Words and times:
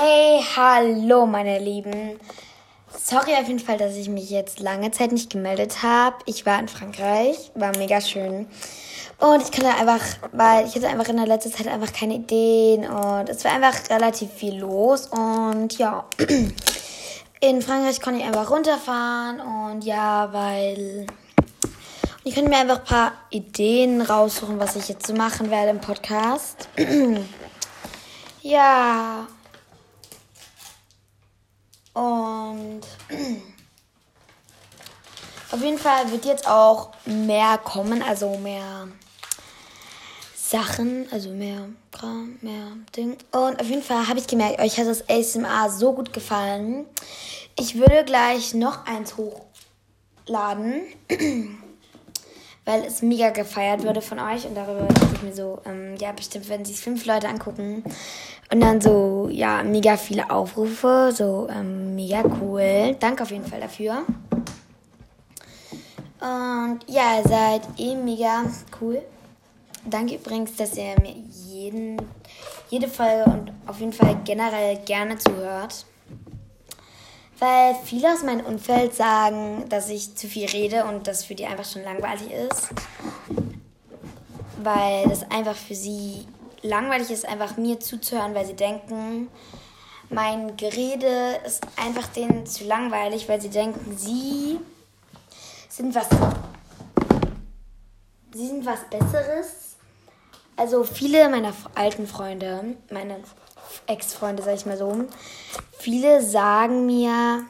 Hey, 0.00 0.44
hallo 0.54 1.26
meine 1.26 1.58
Lieben. 1.58 2.20
Sorry 2.96 3.32
auf 3.32 3.48
jeden 3.48 3.58
Fall, 3.58 3.78
dass 3.78 3.96
ich 3.96 4.08
mich 4.08 4.30
jetzt 4.30 4.60
lange 4.60 4.92
Zeit 4.92 5.10
nicht 5.10 5.28
gemeldet 5.28 5.82
habe. 5.82 6.18
Ich 6.26 6.46
war 6.46 6.60
in 6.60 6.68
Frankreich, 6.68 7.50
war 7.56 7.76
mega 7.76 8.00
schön. 8.00 8.46
Und 9.18 9.42
ich 9.42 9.50
konnte 9.50 9.74
einfach, 9.74 10.04
weil 10.30 10.66
ich 10.66 10.76
hatte 10.76 10.86
einfach 10.86 11.08
in 11.08 11.16
der 11.16 11.26
letzten 11.26 11.52
Zeit 11.52 11.66
einfach 11.66 11.92
keine 11.92 12.14
Ideen 12.14 12.88
und 12.88 13.28
es 13.28 13.44
war 13.44 13.50
einfach 13.50 13.90
relativ 13.90 14.30
viel 14.30 14.60
los 14.60 15.08
und 15.08 15.76
ja. 15.78 16.04
In 17.40 17.60
Frankreich 17.60 18.00
konnte 18.00 18.20
ich 18.20 18.24
einfach 18.24 18.52
runterfahren 18.52 19.40
und 19.40 19.84
ja, 19.84 20.32
weil 20.32 21.06
ich 22.22 22.36
könnte 22.36 22.50
mir 22.50 22.58
einfach 22.58 22.78
ein 22.78 22.84
paar 22.84 23.12
Ideen 23.30 24.00
raussuchen, 24.00 24.60
was 24.60 24.76
ich 24.76 24.88
jetzt 24.88 25.08
so 25.08 25.14
machen 25.14 25.50
werde 25.50 25.70
im 25.70 25.80
Podcast. 25.80 26.68
ja, 28.42 29.26
und 31.98 32.82
auf 35.50 35.60
jeden 35.60 35.78
Fall 35.78 36.12
wird 36.12 36.24
jetzt 36.26 36.46
auch 36.46 36.90
mehr 37.06 37.58
kommen, 37.58 38.02
also 38.02 38.38
mehr 38.38 38.86
Sachen, 40.36 41.08
also 41.10 41.30
mehr 41.30 41.68
Kram, 41.90 42.38
mehr 42.40 42.68
Ding. 42.96 43.16
Und 43.32 43.60
auf 43.60 43.68
jeden 43.68 43.82
Fall 43.82 44.06
habe 44.06 44.20
ich 44.20 44.28
gemerkt, 44.28 44.60
euch 44.60 44.78
hat 44.78 44.86
das 44.86 45.08
ASMR 45.10 45.70
so 45.70 45.92
gut 45.92 46.12
gefallen. 46.12 46.86
Ich 47.58 47.74
würde 47.74 48.04
gleich 48.04 48.54
noch 48.54 48.86
eins 48.86 49.16
hochladen, 49.16 50.82
weil 52.68 52.84
es 52.84 53.00
mega 53.00 53.30
gefeiert 53.30 53.82
wurde 53.82 54.02
von 54.02 54.18
euch. 54.18 54.44
Und 54.44 54.54
darüber 54.54 54.86
dachte 54.88 55.14
ich 55.14 55.22
mir 55.22 55.32
so, 55.32 55.58
ähm, 55.64 55.96
ja, 55.98 56.12
bestimmt 56.12 56.50
werden 56.50 56.66
sich 56.66 56.78
fünf 56.78 57.06
Leute 57.06 57.26
angucken. 57.26 57.82
Und 58.52 58.60
dann 58.60 58.82
so, 58.82 59.30
ja, 59.32 59.62
mega 59.62 59.96
viele 59.96 60.30
Aufrufe. 60.30 61.10
So, 61.16 61.48
ähm, 61.50 61.94
mega 61.94 62.22
cool. 62.42 62.94
Danke 63.00 63.22
auf 63.22 63.30
jeden 63.30 63.46
Fall 63.46 63.62
dafür. 63.62 64.02
Und 66.20 66.80
ja, 66.88 67.16
ihr 67.16 67.26
seid 67.26 67.62
eh 67.78 67.94
mega 67.94 68.44
cool. 68.82 69.00
Danke 69.86 70.16
übrigens, 70.16 70.54
dass 70.56 70.76
ihr 70.76 70.94
mir 71.00 71.14
jeden, 71.46 71.96
jede 72.68 72.88
Folge 72.88 73.30
und 73.30 73.52
auf 73.66 73.80
jeden 73.80 73.94
Fall 73.94 74.14
generell 74.26 74.76
gerne 74.84 75.16
zuhört. 75.16 75.86
Weil 77.38 77.76
viele 77.84 78.12
aus 78.12 78.22
meinem 78.22 78.44
Umfeld 78.44 78.94
sagen, 78.94 79.68
dass 79.68 79.88
ich 79.88 80.16
zu 80.16 80.26
viel 80.26 80.46
rede 80.46 80.84
und 80.84 81.06
das 81.06 81.24
für 81.24 81.34
die 81.34 81.46
einfach 81.46 81.64
schon 81.64 81.84
langweilig 81.84 82.30
ist. 82.32 82.68
Weil 84.62 85.08
das 85.08 85.30
einfach 85.30 85.54
für 85.54 85.76
sie 85.76 86.26
langweilig 86.62 87.10
ist, 87.10 87.26
einfach 87.26 87.56
mir 87.56 87.78
zuzuhören, 87.78 88.34
weil 88.34 88.46
sie 88.46 88.56
denken, 88.56 89.28
mein 90.10 90.56
Gerede 90.56 91.40
ist 91.46 91.64
einfach 91.76 92.08
denen 92.08 92.46
zu 92.46 92.64
langweilig, 92.64 93.28
weil 93.28 93.40
sie 93.40 93.50
denken, 93.50 93.96
sie 93.96 94.58
sind 95.68 95.94
was. 95.94 96.08
Sie 98.32 98.46
sind 98.46 98.66
was 98.66 98.80
Besseres. 98.90 99.76
Also 100.56 100.82
viele 100.82 101.28
meiner 101.28 101.52
alten 101.74 102.06
Freunde, 102.06 102.76
meine 102.90 103.20
Ex-Freunde, 103.86 104.42
sag 104.42 104.54
ich 104.54 104.66
mal 104.66 104.76
so, 104.76 105.04
viele 105.78 106.22
sagen 106.22 106.86
mir, 106.86 107.44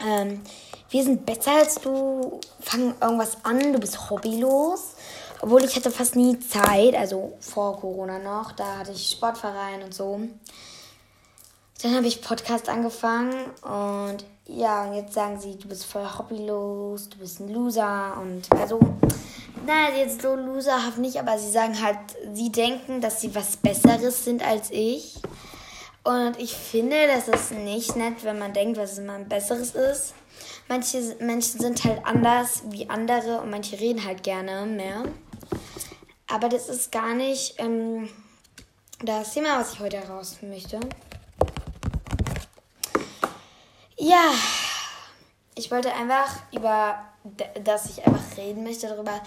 ähm, 0.00 0.42
wir 0.90 1.02
sind 1.02 1.26
besser 1.26 1.52
als 1.52 1.76
du, 1.76 2.40
fangen 2.60 2.94
irgendwas 3.00 3.38
an, 3.44 3.72
du 3.72 3.78
bist 3.78 4.10
hobbylos. 4.10 4.94
Obwohl 5.40 5.64
ich 5.64 5.76
hatte 5.76 5.90
fast 5.90 6.16
nie 6.16 6.38
Zeit, 6.40 6.94
also 6.94 7.36
vor 7.40 7.78
Corona 7.78 8.18
noch, 8.18 8.52
da 8.52 8.78
hatte 8.78 8.92
ich 8.92 9.10
Sportverein 9.10 9.82
und 9.82 9.94
so. 9.94 10.20
Dann 11.82 11.94
habe 11.94 12.06
ich 12.06 12.22
Podcast 12.22 12.68
angefangen 12.70 13.34
und 13.62 14.24
ja, 14.46 14.84
und 14.84 14.94
jetzt 14.94 15.12
sagen 15.12 15.38
sie, 15.38 15.58
du 15.58 15.68
bist 15.68 15.84
voll 15.84 16.06
hobbylos, 16.18 17.10
du 17.10 17.18
bist 17.18 17.40
ein 17.40 17.52
Loser 17.52 18.16
und 18.20 18.50
also, 18.58 18.80
na, 19.66 19.90
jetzt 19.90 20.22
so 20.22 20.34
loserhaft 20.34 20.98
nicht, 20.98 21.18
aber 21.18 21.38
sie 21.38 21.50
sagen 21.50 21.82
halt, 21.82 21.98
sie 22.32 22.50
denken, 22.50 23.00
dass 23.00 23.20
sie 23.20 23.34
was 23.34 23.56
Besseres 23.56 24.24
sind 24.24 24.46
als 24.46 24.70
ich. 24.70 25.16
Und 26.04 26.38
ich 26.38 26.54
finde, 26.54 27.06
das 27.08 27.26
ist 27.28 27.50
nicht 27.50 27.96
nett, 27.96 28.22
wenn 28.22 28.38
man 28.38 28.52
denkt, 28.52 28.78
was 28.78 29.00
man 29.00 29.28
Besseres 29.28 29.74
ist. 29.74 30.14
Manche 30.68 31.16
Menschen 31.20 31.60
sind 31.60 31.84
halt 31.84 32.04
anders 32.04 32.62
wie 32.66 32.88
andere 32.88 33.40
und 33.40 33.50
manche 33.50 33.78
reden 33.78 34.04
halt 34.04 34.22
gerne 34.22 34.66
mehr. 34.66 35.04
Aber 36.28 36.48
das 36.48 36.68
ist 36.68 36.92
gar 36.92 37.14
nicht 37.14 37.54
ähm, 37.58 38.08
das 39.02 39.34
Thema, 39.34 39.60
was 39.60 39.74
ich 39.74 39.80
heute 39.80 39.98
heraus 39.98 40.38
möchte. 40.42 40.80
Ja, 43.98 44.30
ich 45.54 45.70
wollte 45.70 45.92
einfach 45.94 46.42
über, 46.52 46.98
dass 47.64 47.90
ich 47.90 48.06
einfach 48.06 48.36
reden 48.36 48.64
möchte 48.64 48.88
darüber, 48.88 49.20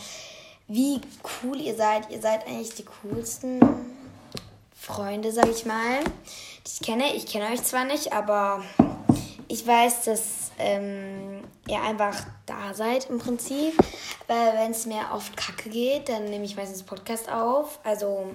wie 0.67 1.01
cool 1.43 1.59
ihr 1.59 1.75
seid. 1.75 2.09
Ihr 2.11 2.21
seid 2.21 2.45
eigentlich 2.47 2.75
die 2.75 2.85
coolsten 2.85 3.59
Freunde, 4.75 5.31
sag 5.31 5.49
ich 5.49 5.65
mal, 5.65 6.03
die 6.65 6.71
ich 6.71 6.81
kenne. 6.81 7.13
Ich 7.15 7.25
kenne 7.25 7.51
euch 7.51 7.63
zwar 7.63 7.85
nicht, 7.85 8.13
aber 8.13 8.63
ich 9.47 9.65
weiß, 9.65 10.05
dass 10.05 10.51
ähm, 10.59 11.43
ihr 11.67 11.81
einfach 11.81 12.15
da 12.45 12.73
seid 12.73 13.09
im 13.09 13.17
Prinzip. 13.17 13.73
Weil 14.27 14.53
wenn 14.53 14.71
es 14.71 14.85
mir 14.85 15.01
oft 15.11 15.35
kacke 15.35 15.69
geht, 15.69 16.07
dann 16.09 16.25
nehme 16.25 16.45
ich 16.45 16.55
meistens 16.55 16.83
Podcast 16.83 17.31
auf. 17.31 17.79
Also, 17.83 18.31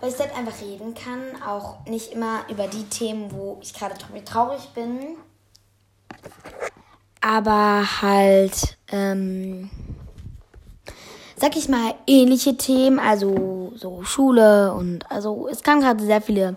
weil 0.00 0.10
ich 0.10 0.18
halt 0.18 0.34
einfach 0.34 0.60
reden 0.62 0.94
kann. 0.94 1.42
Auch 1.42 1.84
nicht 1.84 2.12
immer 2.12 2.44
über 2.48 2.68
die 2.68 2.84
Themen, 2.84 3.30
wo 3.32 3.58
ich 3.60 3.74
gerade 3.74 3.94
traurig 4.24 4.70
bin. 4.74 5.16
Aber 7.22 8.02
halt, 8.02 8.76
ähm, 8.90 9.70
sag 11.36 11.56
ich 11.56 11.68
mal, 11.68 11.94
ähnliche 12.06 12.56
Themen. 12.56 12.98
Also 12.98 13.72
so 13.76 14.02
Schule 14.02 14.74
und 14.74 15.10
also 15.10 15.48
es 15.48 15.62
kamen 15.62 15.80
gerade 15.80 16.04
sehr 16.04 16.20
viele 16.20 16.56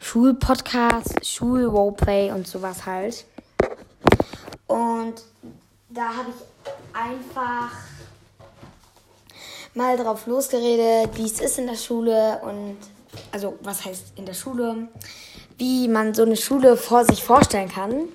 Schulpodcasts, 0.00 1.28
Schul-Roleplay 1.28 2.30
und 2.32 2.46
sowas 2.46 2.86
halt. 2.86 3.26
Und 4.66 5.14
da 5.88 6.08
habe 6.08 6.28
ich 6.30 6.70
einfach 6.92 7.72
mal 9.74 9.96
drauf 9.96 10.26
losgeredet, 10.26 11.16
wie 11.16 11.26
es 11.26 11.40
ist 11.40 11.58
in 11.58 11.66
der 11.66 11.76
Schule 11.76 12.40
und 12.42 12.76
also 13.32 13.58
was 13.62 13.84
heißt 13.84 14.12
in 14.16 14.26
der 14.26 14.34
Schule, 14.34 14.88
wie 15.56 15.88
man 15.88 16.14
so 16.14 16.22
eine 16.22 16.36
Schule 16.36 16.76
vor 16.76 17.04
sich 17.04 17.22
vorstellen 17.24 17.68
kann. 17.68 18.08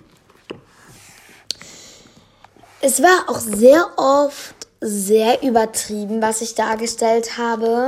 Es 2.86 3.02
war 3.02 3.30
auch 3.30 3.40
sehr 3.40 3.92
oft 3.96 4.56
sehr 4.82 5.42
übertrieben, 5.42 6.22
was 6.22 6.42
ich 6.42 6.54
dargestellt 6.54 7.38
habe 7.38 7.88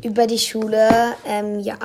über 0.00 0.28
die 0.28 0.38
Schule. 0.38 1.16
Ähm, 1.24 1.58
ja, 1.58 1.76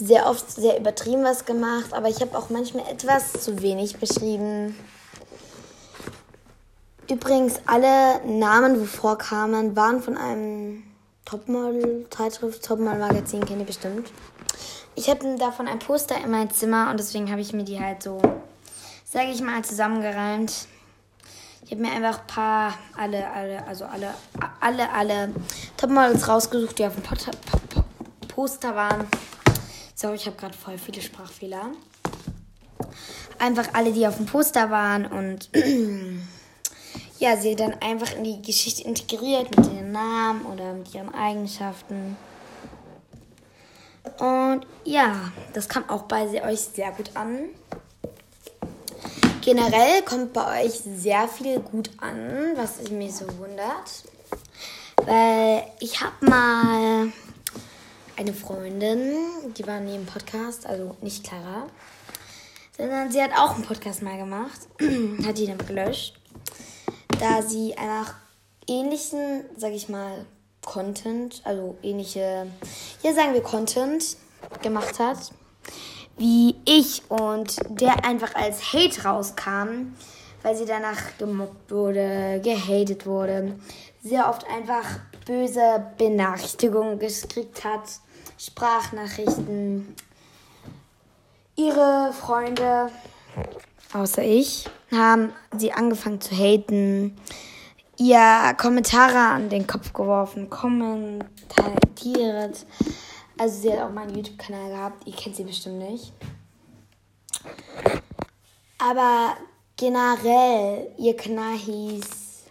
sehr 0.00 0.26
oft 0.26 0.48
sehr 0.48 0.78
übertrieben 0.78 1.24
was 1.24 1.44
gemacht, 1.46 1.92
aber 1.94 2.08
ich 2.08 2.20
habe 2.20 2.38
auch 2.38 2.48
manchmal 2.48 2.88
etwas 2.88 3.32
zu 3.32 3.60
wenig 3.60 3.96
beschrieben. 3.96 4.76
Übrigens, 7.10 7.56
alle 7.66 8.24
Namen, 8.24 8.80
wo 8.80 8.84
vorkamen, 8.84 9.74
waren 9.74 10.00
von 10.00 10.16
einem 10.16 10.84
Topmodel-Zeitschrift, 11.24 12.64
Topmodel-Magazin, 12.64 13.44
kennt 13.44 13.58
ihr 13.58 13.66
bestimmt. 13.66 14.12
Ich 14.94 15.10
habe 15.10 15.36
davon 15.38 15.66
ein 15.66 15.80
Poster 15.80 16.22
in 16.22 16.30
meinem 16.30 16.50
Zimmer 16.50 16.88
und 16.88 17.00
deswegen 17.00 17.32
habe 17.32 17.40
ich 17.40 17.52
mir 17.52 17.64
die 17.64 17.80
halt 17.80 18.00
so, 18.00 18.22
sage 19.04 19.32
ich 19.32 19.42
mal, 19.42 19.64
zusammengereimt. 19.64 20.68
Ich 21.70 21.76
habe 21.76 21.86
mir 21.86 21.92
einfach 21.92 22.22
ein 22.22 22.26
paar, 22.26 22.74
alle, 22.96 23.30
alle, 23.30 23.64
also 23.64 23.84
alle, 23.84 24.12
alle, 24.58 24.92
alle 24.92 25.32
Topmodels 25.76 26.26
rausgesucht, 26.26 26.76
die 26.76 26.84
auf 26.84 26.94
dem 26.94 27.04
Poster 28.26 28.74
waren. 28.74 29.06
Sorry, 29.94 30.16
ich 30.16 30.26
habe 30.26 30.36
gerade 30.36 30.58
voll 30.58 30.78
viele 30.78 31.00
Sprachfehler. 31.00 31.70
Einfach 33.38 33.68
alle, 33.72 33.92
die 33.92 34.04
auf 34.04 34.16
dem 34.16 34.26
Poster 34.26 34.68
waren 34.72 35.06
und 35.06 35.48
ja, 37.20 37.36
sie 37.36 37.54
dann 37.54 37.74
einfach 37.74 38.16
in 38.16 38.24
die 38.24 38.42
Geschichte 38.42 38.82
integriert 38.82 39.56
mit 39.56 39.72
ihren 39.72 39.92
Namen 39.92 40.46
oder 40.46 40.72
mit 40.72 40.92
ihren 40.92 41.14
Eigenschaften. 41.14 42.16
Und 44.18 44.66
ja, 44.82 45.30
das 45.52 45.68
kam 45.68 45.88
auch 45.88 46.02
bei 46.02 46.44
euch 46.44 46.62
sehr 46.62 46.90
gut 46.90 47.12
an. 47.14 47.50
Generell 49.52 50.02
kommt 50.02 50.32
bei 50.32 50.62
euch 50.62 50.80
sehr 50.94 51.26
viel 51.26 51.58
gut 51.58 51.90
an, 51.96 52.52
was 52.54 52.88
mich 52.88 53.16
so 53.16 53.26
wundert. 53.36 54.04
Weil 54.94 55.64
ich 55.80 56.00
habe 56.00 56.24
mal 56.24 57.12
eine 58.16 58.32
Freundin, 58.32 59.16
die 59.58 59.66
war 59.66 59.78
im 59.96 60.06
Podcast, 60.06 60.66
also 60.66 60.94
nicht 61.00 61.24
Clara, 61.24 61.66
sondern 62.78 63.10
sie 63.10 63.20
hat 63.20 63.32
auch 63.36 63.56
einen 63.56 63.64
Podcast 63.64 64.02
mal 64.02 64.18
gemacht, 64.18 64.68
hat 65.26 65.36
die 65.36 65.48
dann 65.48 65.58
gelöscht, 65.58 66.14
da 67.18 67.42
sie 67.42 67.76
einfach 67.76 68.14
ähnlichen, 68.68 69.46
sag 69.56 69.72
ich 69.72 69.88
mal, 69.88 70.26
Content, 70.64 71.42
also 71.42 71.76
ähnliche, 71.82 72.46
hier 73.02 73.14
sagen 73.16 73.34
wir 73.34 73.42
Content, 73.42 74.16
gemacht 74.62 75.00
hat, 75.00 75.32
wie 76.20 76.54
ich 76.66 77.02
und 77.10 77.56
der 77.70 78.04
einfach 78.04 78.34
als 78.34 78.74
Hate 78.74 79.04
rauskam, 79.04 79.94
weil 80.42 80.54
sie 80.54 80.66
danach 80.66 81.16
gemobbt 81.16 81.70
wurde, 81.70 82.42
gehatet 82.44 83.06
wurde, 83.06 83.56
sehr 84.02 84.28
oft 84.28 84.44
einfach 84.46 84.84
böse 85.24 85.82
Benachrichtigungen 85.96 86.98
gekriegt 86.98 87.64
hat, 87.64 87.84
Sprachnachrichten. 88.36 89.96
Ihre 91.56 92.12
Freunde, 92.12 92.90
außer 93.94 94.22
ich, 94.22 94.68
haben 94.92 95.32
sie 95.56 95.72
angefangen 95.72 96.20
zu 96.20 96.36
haten, 96.36 97.16
ihr 97.96 98.54
Kommentare 98.58 99.16
an 99.16 99.48
den 99.48 99.66
Kopf 99.66 99.94
geworfen, 99.94 100.50
kommentiert. 100.50 101.24
Also 103.40 103.62
sie 103.62 103.72
hat 103.72 103.80
auch 103.80 103.90
mal 103.90 104.02
einen 104.02 104.16
YouTube-Kanal 104.16 104.68
gehabt, 104.68 105.06
ihr 105.06 105.14
kennt 105.14 105.34
sie 105.34 105.44
bestimmt 105.44 105.78
nicht. 105.78 106.12
Aber 108.78 109.34
generell, 109.78 110.92
ihr 110.98 111.16
Kanal 111.16 111.56
hieß 111.56 112.44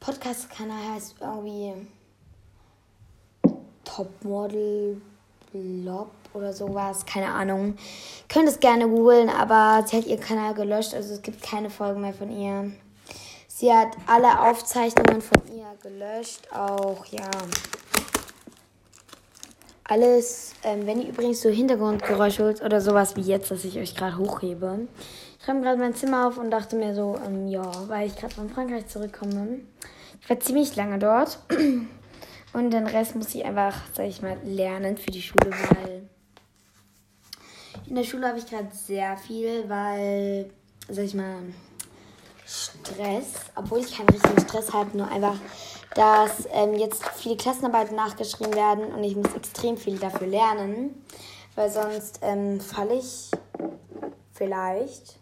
Podcast-Kanal 0.00 0.94
heißt 0.94 1.14
irgendwie 1.20 1.74
Topmodel 3.84 5.00
Blob 5.52 6.10
oder 6.34 6.52
sowas, 6.52 7.06
keine 7.06 7.30
Ahnung. 7.32 7.76
Könnt 8.28 8.48
es 8.48 8.58
gerne 8.58 8.88
googeln, 8.88 9.30
aber 9.30 9.86
sie 9.86 9.96
hat 9.96 10.06
ihren 10.06 10.18
Kanal 10.18 10.54
gelöscht, 10.54 10.92
also 10.92 11.14
es 11.14 11.22
gibt 11.22 11.40
keine 11.40 11.70
Folgen 11.70 12.00
mehr 12.00 12.14
von 12.14 12.32
ihr. 12.32 12.72
Sie 13.46 13.72
hat 13.72 13.96
alle 14.08 14.40
Aufzeichnungen 14.40 15.22
von 15.22 15.40
ihr 15.56 15.72
gelöscht, 15.80 16.52
auch 16.52 17.06
ja. 17.06 17.30
Alles, 19.90 20.52
ähm, 20.64 20.86
wenn 20.86 21.00
ihr 21.00 21.08
übrigens 21.08 21.40
so 21.40 21.48
Hintergrundgeräusche 21.48 22.44
holt 22.44 22.62
oder 22.62 22.82
sowas 22.82 23.16
wie 23.16 23.22
jetzt, 23.22 23.50
dass 23.50 23.64
ich 23.64 23.78
euch 23.78 23.94
gerade 23.94 24.18
hochhebe. 24.18 24.86
Ich 25.40 25.48
räume 25.48 25.62
gerade 25.62 25.78
mein 25.78 25.94
Zimmer 25.94 26.28
auf 26.28 26.36
und 26.36 26.50
dachte 26.50 26.76
mir 26.76 26.94
so, 26.94 27.18
ähm, 27.26 27.48
ja, 27.48 27.72
weil 27.88 28.06
ich 28.06 28.14
gerade 28.14 28.34
von 28.34 28.50
Frankreich 28.50 28.86
zurückkomme. 28.86 29.60
Ich 30.20 30.28
war 30.28 30.38
ziemlich 30.40 30.76
lange 30.76 30.98
dort. 30.98 31.38
Und 32.54 32.70
den 32.70 32.86
Rest 32.86 33.14
muss 33.14 33.34
ich 33.34 33.44
einfach, 33.44 33.74
sag 33.92 34.06
ich 34.06 34.22
mal, 34.22 34.38
lernen 34.42 34.96
für 34.96 35.10
die 35.10 35.20
Schule, 35.20 35.50
weil 35.50 36.08
in 37.86 37.94
der 37.94 38.04
Schule 38.04 38.26
habe 38.26 38.38
ich 38.38 38.46
gerade 38.46 38.68
sehr 38.72 39.16
viel, 39.18 39.68
weil, 39.68 40.50
sag 40.88 41.04
ich 41.04 41.14
mal, 41.14 41.36
Stress, 42.46 43.34
obwohl 43.54 43.80
ich 43.80 43.94
keinen 43.94 44.08
richtigen 44.08 44.40
Stress 44.40 44.72
habe, 44.72 44.96
nur 44.96 45.10
einfach, 45.10 45.36
dass 45.94 46.46
ähm, 46.52 46.74
jetzt 46.74 47.06
viele 47.16 47.36
Klassenarbeiten 47.36 47.96
nachgeschrieben 47.96 48.54
werden 48.54 48.92
und 48.92 49.02
ich 49.04 49.16
muss 49.16 49.34
extrem 49.34 49.76
viel 49.76 49.98
dafür 49.98 50.26
lernen, 50.26 51.04
weil 51.54 51.70
sonst 51.70 52.20
ähm, 52.22 52.60
falle 52.60 52.94
ich 52.94 53.30
vielleicht 54.32 55.18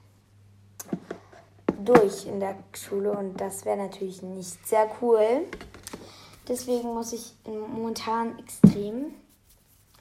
durch 1.85 2.27
in 2.27 2.41
der 2.41 2.57
Schule 2.75 3.13
und 3.13 3.41
das 3.41 3.65
wäre 3.65 3.77
natürlich 3.77 4.23
nicht 4.23 4.67
sehr 4.67 4.91
cool. 5.01 5.47
Deswegen 6.49 6.95
muss 6.95 7.13
ich 7.13 7.35
momentan 7.45 8.39
extrem 8.39 9.15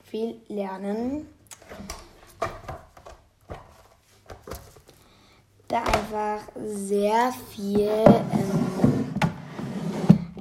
viel 0.03 0.41
lernen. 0.47 1.27
Da 5.67 5.81
einfach 5.81 6.41
sehr 6.55 7.33
viel, 7.49 7.89
ähm, 7.89 8.64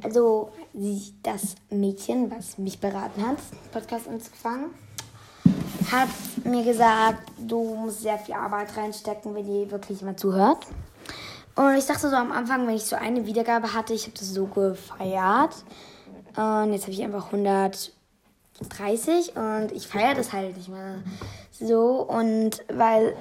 also 0.04 0.52
das 1.22 1.56
Mädchen, 1.70 2.30
was 2.30 2.58
mich 2.58 2.78
beraten 2.78 3.26
hat, 3.26 3.38
Podcast 3.72 4.06
anzufangen, 4.06 4.66
hat 5.90 6.10
mir 6.44 6.62
gesagt, 6.62 7.30
du 7.38 7.74
musst 7.74 8.02
sehr 8.02 8.18
viel 8.18 8.34
Arbeit 8.34 8.76
reinstecken, 8.76 9.34
wenn 9.34 9.46
die 9.46 9.70
wirklich 9.70 10.02
mal 10.02 10.14
zuhört. 10.14 10.66
Und 11.56 11.76
ich 11.76 11.86
dachte 11.86 12.10
so 12.10 12.16
am 12.16 12.32
Anfang, 12.32 12.66
wenn 12.66 12.74
ich 12.74 12.84
so 12.84 12.96
eine 12.96 13.26
Wiedergabe 13.26 13.72
hatte, 13.72 13.94
ich 13.94 14.04
habe 14.04 14.18
das 14.18 14.28
so 14.28 14.46
gefeiert. 14.46 15.54
Und 16.36 16.72
jetzt 16.72 16.82
habe 16.82 16.92
ich 16.92 17.02
einfach 17.02 17.26
130 17.26 19.36
und 19.36 19.72
ich 19.72 19.86
feiere 19.86 20.14
das 20.14 20.32
halt 20.32 20.56
nicht 20.56 20.68
mehr 20.68 20.96
so. 21.52 22.02
Und 22.02 22.64
weil 22.72 23.14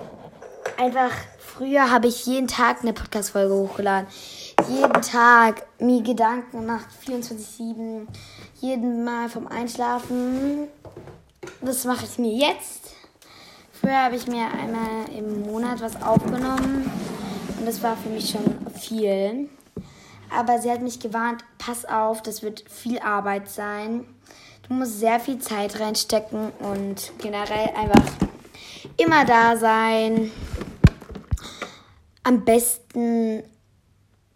einfach 0.77 1.11
früher 1.37 1.91
habe 1.91 2.07
ich 2.07 2.25
jeden 2.25 2.47
Tag 2.47 2.81
eine 2.81 2.93
Podcast-Folge 2.93 3.53
hochgeladen. 3.53 4.07
Jeden 4.69 5.01
Tag 5.01 5.65
mir 5.79 6.01
Gedanken 6.01 6.61
gemacht, 6.61 6.87
24-7, 7.05 8.07
jeden 8.61 9.03
Mal 9.03 9.29
vom 9.29 9.47
Einschlafen. 9.47 10.67
Das 11.61 11.85
mache 11.85 12.05
ich 12.05 12.17
mir 12.17 12.33
jetzt. 12.33 12.95
Früher 13.71 14.03
habe 14.03 14.15
ich 14.15 14.27
mir 14.27 14.45
einmal 14.45 15.09
im 15.15 15.41
Monat 15.41 15.81
was 15.81 16.01
aufgenommen 16.01 16.89
und 17.59 17.65
das 17.65 17.83
war 17.83 17.97
für 17.97 18.09
mich 18.09 18.29
schon 18.29 18.65
viel. 18.79 19.49
Aber 20.29 20.59
sie 20.59 20.71
hat 20.71 20.81
mich 20.81 20.99
gewarnt, 20.99 21.43
pass 21.57 21.85
auf, 21.85 22.21
das 22.21 22.41
wird 22.41 22.63
viel 22.69 22.99
Arbeit 22.99 23.49
sein. 23.49 24.05
Du 24.67 24.73
musst 24.73 24.99
sehr 24.99 25.19
viel 25.19 25.39
Zeit 25.39 25.79
reinstecken 25.79 26.51
und 26.59 27.11
generell 27.19 27.69
einfach 27.75 28.03
immer 28.97 29.25
da 29.25 29.57
sein. 29.57 30.31
Am 32.23 32.45
besten 32.45 33.43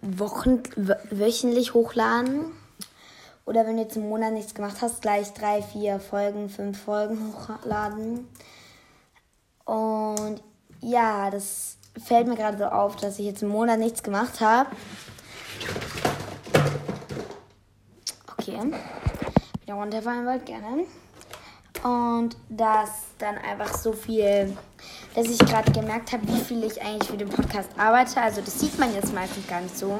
wochen, 0.01 0.63
wöchentlich 1.09 1.73
hochladen. 1.73 2.51
Oder 3.45 3.65
wenn 3.65 3.77
du 3.77 3.83
jetzt 3.83 3.95
im 3.95 4.09
Monat 4.09 4.33
nichts 4.33 4.53
gemacht 4.53 4.77
hast, 4.81 5.01
gleich 5.01 5.33
drei, 5.33 5.61
vier 5.61 5.99
Folgen, 5.99 6.49
fünf 6.49 6.83
Folgen 6.83 7.33
hochladen. 7.33 8.27
Und 9.63 10.41
ja, 10.81 11.29
das 11.29 11.77
fällt 12.03 12.27
mir 12.27 12.35
gerade 12.35 12.57
so 12.57 12.65
auf, 12.65 12.95
dass 12.97 13.19
ich 13.19 13.25
jetzt 13.25 13.44
einen 13.44 13.51
Monat 13.51 13.79
nichts 13.79 14.03
gemacht 14.03 14.41
habe. 14.41 14.69
Okay. 18.33 18.59
Wieder 19.61 19.73
runterfallen 19.73 20.25
wollt, 20.25 20.45
gerne. 20.45 20.85
Und 21.83 22.38
dass 22.49 22.89
dann 23.17 23.38
einfach 23.38 23.73
so 23.73 23.94
viel, 23.94 24.57
dass 25.18 25.30
ich 25.30 25.40
gerade 25.40 25.72
gemerkt 25.72 26.12
habe, 26.12 26.28
wie 26.28 26.40
viel 26.40 26.64
ich 26.64 26.80
eigentlich 26.80 27.10
für 27.10 27.18
den 27.18 27.30
Podcast 27.30 27.72
arbeite. 27.75 28.22
Also 28.22 28.40
das 28.40 28.60
sieht 28.60 28.78
man 28.78 28.94
jetzt 28.94 29.16
meistens 29.16 29.48
gar 29.48 29.62
nicht 29.62 29.75
so. 29.75 30.00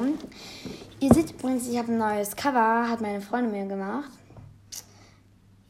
Ihr 1.00 1.12
seht 1.12 1.32
übrigens, 1.32 1.66
ich 1.66 1.76
habe 1.76 1.90
ein 1.90 1.98
neues 1.98 2.36
Cover, 2.36 2.88
hat 2.88 3.00
meine 3.00 3.20
Freundin 3.20 3.50
mir 3.50 3.66
gemacht. 3.66 4.10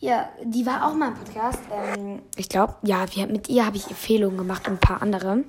Ja, 0.00 0.28
die 0.44 0.66
war 0.66 0.86
auch 0.86 0.92
mal 0.92 1.08
im 1.08 1.14
Podcast. 1.14 1.60
Ähm, 1.72 2.20
ich 2.36 2.50
glaube, 2.50 2.74
ja, 2.82 3.06
wir, 3.14 3.26
mit 3.26 3.48
ihr 3.48 3.64
habe 3.64 3.78
ich 3.78 3.88
Empfehlungen 3.88 4.36
gemacht 4.36 4.68
und 4.68 4.74
ein 4.74 4.80
paar 4.80 5.00
andere. 5.00 5.44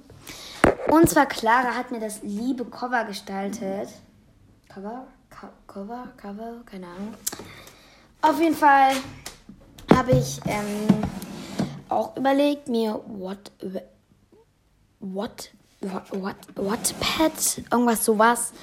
Und 0.87 1.09
zwar 1.09 1.25
Clara 1.25 1.75
hat 1.75 1.91
mir 1.91 1.99
das 1.99 2.21
liebe 2.23 2.63
Cover 2.63 3.03
gestaltet. 3.03 3.89
Cover? 4.69 5.07
Co 5.29 5.47
Cover? 5.67 6.07
Cover? 6.15 6.61
Keine 6.65 6.87
Ahnung. 6.87 7.13
Auf 8.21 8.39
jeden 8.39 8.55
Fall 8.55 8.93
habe 9.93 10.11
ich 10.11 10.39
ähm, 10.45 10.87
auch 11.89 12.15
überlegt, 12.15 12.67
mir 12.67 12.99
what, 13.07 13.51
what, 14.99 15.51
what, 15.81 16.03
what, 16.11 16.35
Wattpad, 16.55 17.63
irgendwas 17.71 18.05
sowas, 18.05 18.53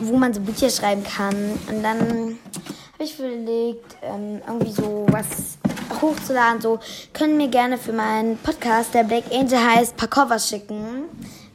wo 0.00 0.16
man 0.16 0.34
so 0.34 0.40
Bücher 0.40 0.70
schreiben 0.70 1.04
kann. 1.04 1.58
Und 1.68 1.82
dann 1.82 2.38
habe 2.92 3.04
ich 3.04 3.18
überlegt, 3.18 3.96
ähm, 4.02 4.40
irgendwie 4.46 4.72
so 4.72 5.06
was 5.10 5.58
hochzuladen. 6.00 6.60
So, 6.60 6.80
können 7.12 7.36
mir 7.36 7.48
gerne 7.48 7.78
für 7.78 7.92
meinen 7.92 8.36
Podcast, 8.38 8.94
der 8.94 9.04
Black 9.04 9.24
Angel 9.32 9.58
heißt, 9.58 9.96
paar 9.96 10.08
Covers 10.08 10.48
schicken. 10.48 11.04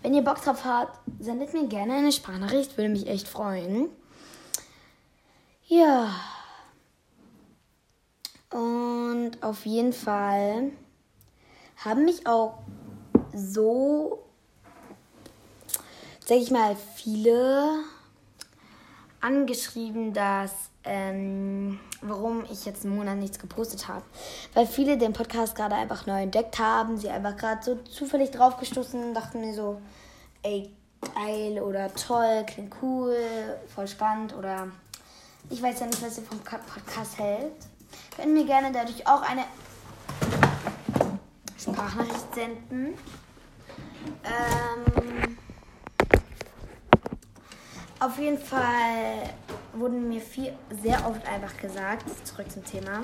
Wenn 0.01 0.13
ihr 0.13 0.21
Bock 0.21 0.41
drauf 0.43 0.63
habt, 0.63 0.97
sendet 1.19 1.53
mir 1.53 1.67
gerne 1.67 1.95
eine 1.95 2.11
Sprachnachricht, 2.11 2.77
würde 2.77 2.89
mich 2.89 3.07
echt 3.07 3.27
freuen. 3.27 3.89
Ja. 5.67 6.09
Und 8.51 9.31
auf 9.41 9.65
jeden 9.65 9.93
Fall 9.93 10.71
haben 11.77 12.05
mich 12.05 12.25
auch 12.25 12.59
so, 13.33 14.23
sag 16.25 16.37
ich 16.37 16.51
mal, 16.51 16.75
viele 16.95 17.83
angeschrieben, 19.21 20.13
dass 20.13 20.51
ähm, 20.83 21.79
warum 22.01 22.45
ich 22.51 22.65
jetzt 22.65 22.85
einen 22.85 22.95
Monat 22.95 23.17
nichts 23.17 23.39
gepostet 23.39 23.87
habe. 23.87 24.03
Weil 24.53 24.65
viele 24.65 24.97
den 24.97 25.13
Podcast 25.13 25.55
gerade 25.55 25.75
einfach 25.75 26.05
neu 26.05 26.21
entdeckt 26.21 26.57
haben, 26.57 26.97
sie 26.97 27.09
einfach 27.09 27.37
gerade 27.37 27.63
so 27.63 27.75
zufällig 27.75 28.31
draufgestoßen 28.31 29.03
und 29.03 29.13
dachten 29.13 29.41
mir 29.41 29.53
so, 29.53 29.81
ey, 30.41 30.73
geil 31.15 31.61
oder 31.61 31.93
toll, 31.93 32.45
klingt 32.47 32.73
cool, 32.81 33.15
voll 33.73 33.87
spannend 33.87 34.35
oder 34.35 34.67
ich 35.49 35.61
weiß 35.61 35.79
ja 35.81 35.85
nicht, 35.85 36.01
was 36.01 36.17
ihr 36.17 36.23
vom 36.23 36.39
Podcast 36.39 37.17
hält. 37.17 37.53
Können 38.19 38.33
mir 38.33 38.45
gerne 38.45 38.69
dadurch 38.73 39.07
auch 39.07 39.21
eine 39.21 39.45
Sprachnachricht 41.57 42.35
senden. 42.35 42.93
Ähm, 44.25 45.37
auf 48.01 48.19
jeden 48.19 48.37
Fall 48.37 49.29
wurden 49.71 50.09
mir 50.09 50.19
viel, 50.19 50.51
sehr 50.81 51.07
oft 51.07 51.25
einfach 51.25 51.55
gesagt, 51.55 52.03
zurück 52.27 52.51
zum 52.51 52.65
Thema, 52.65 53.03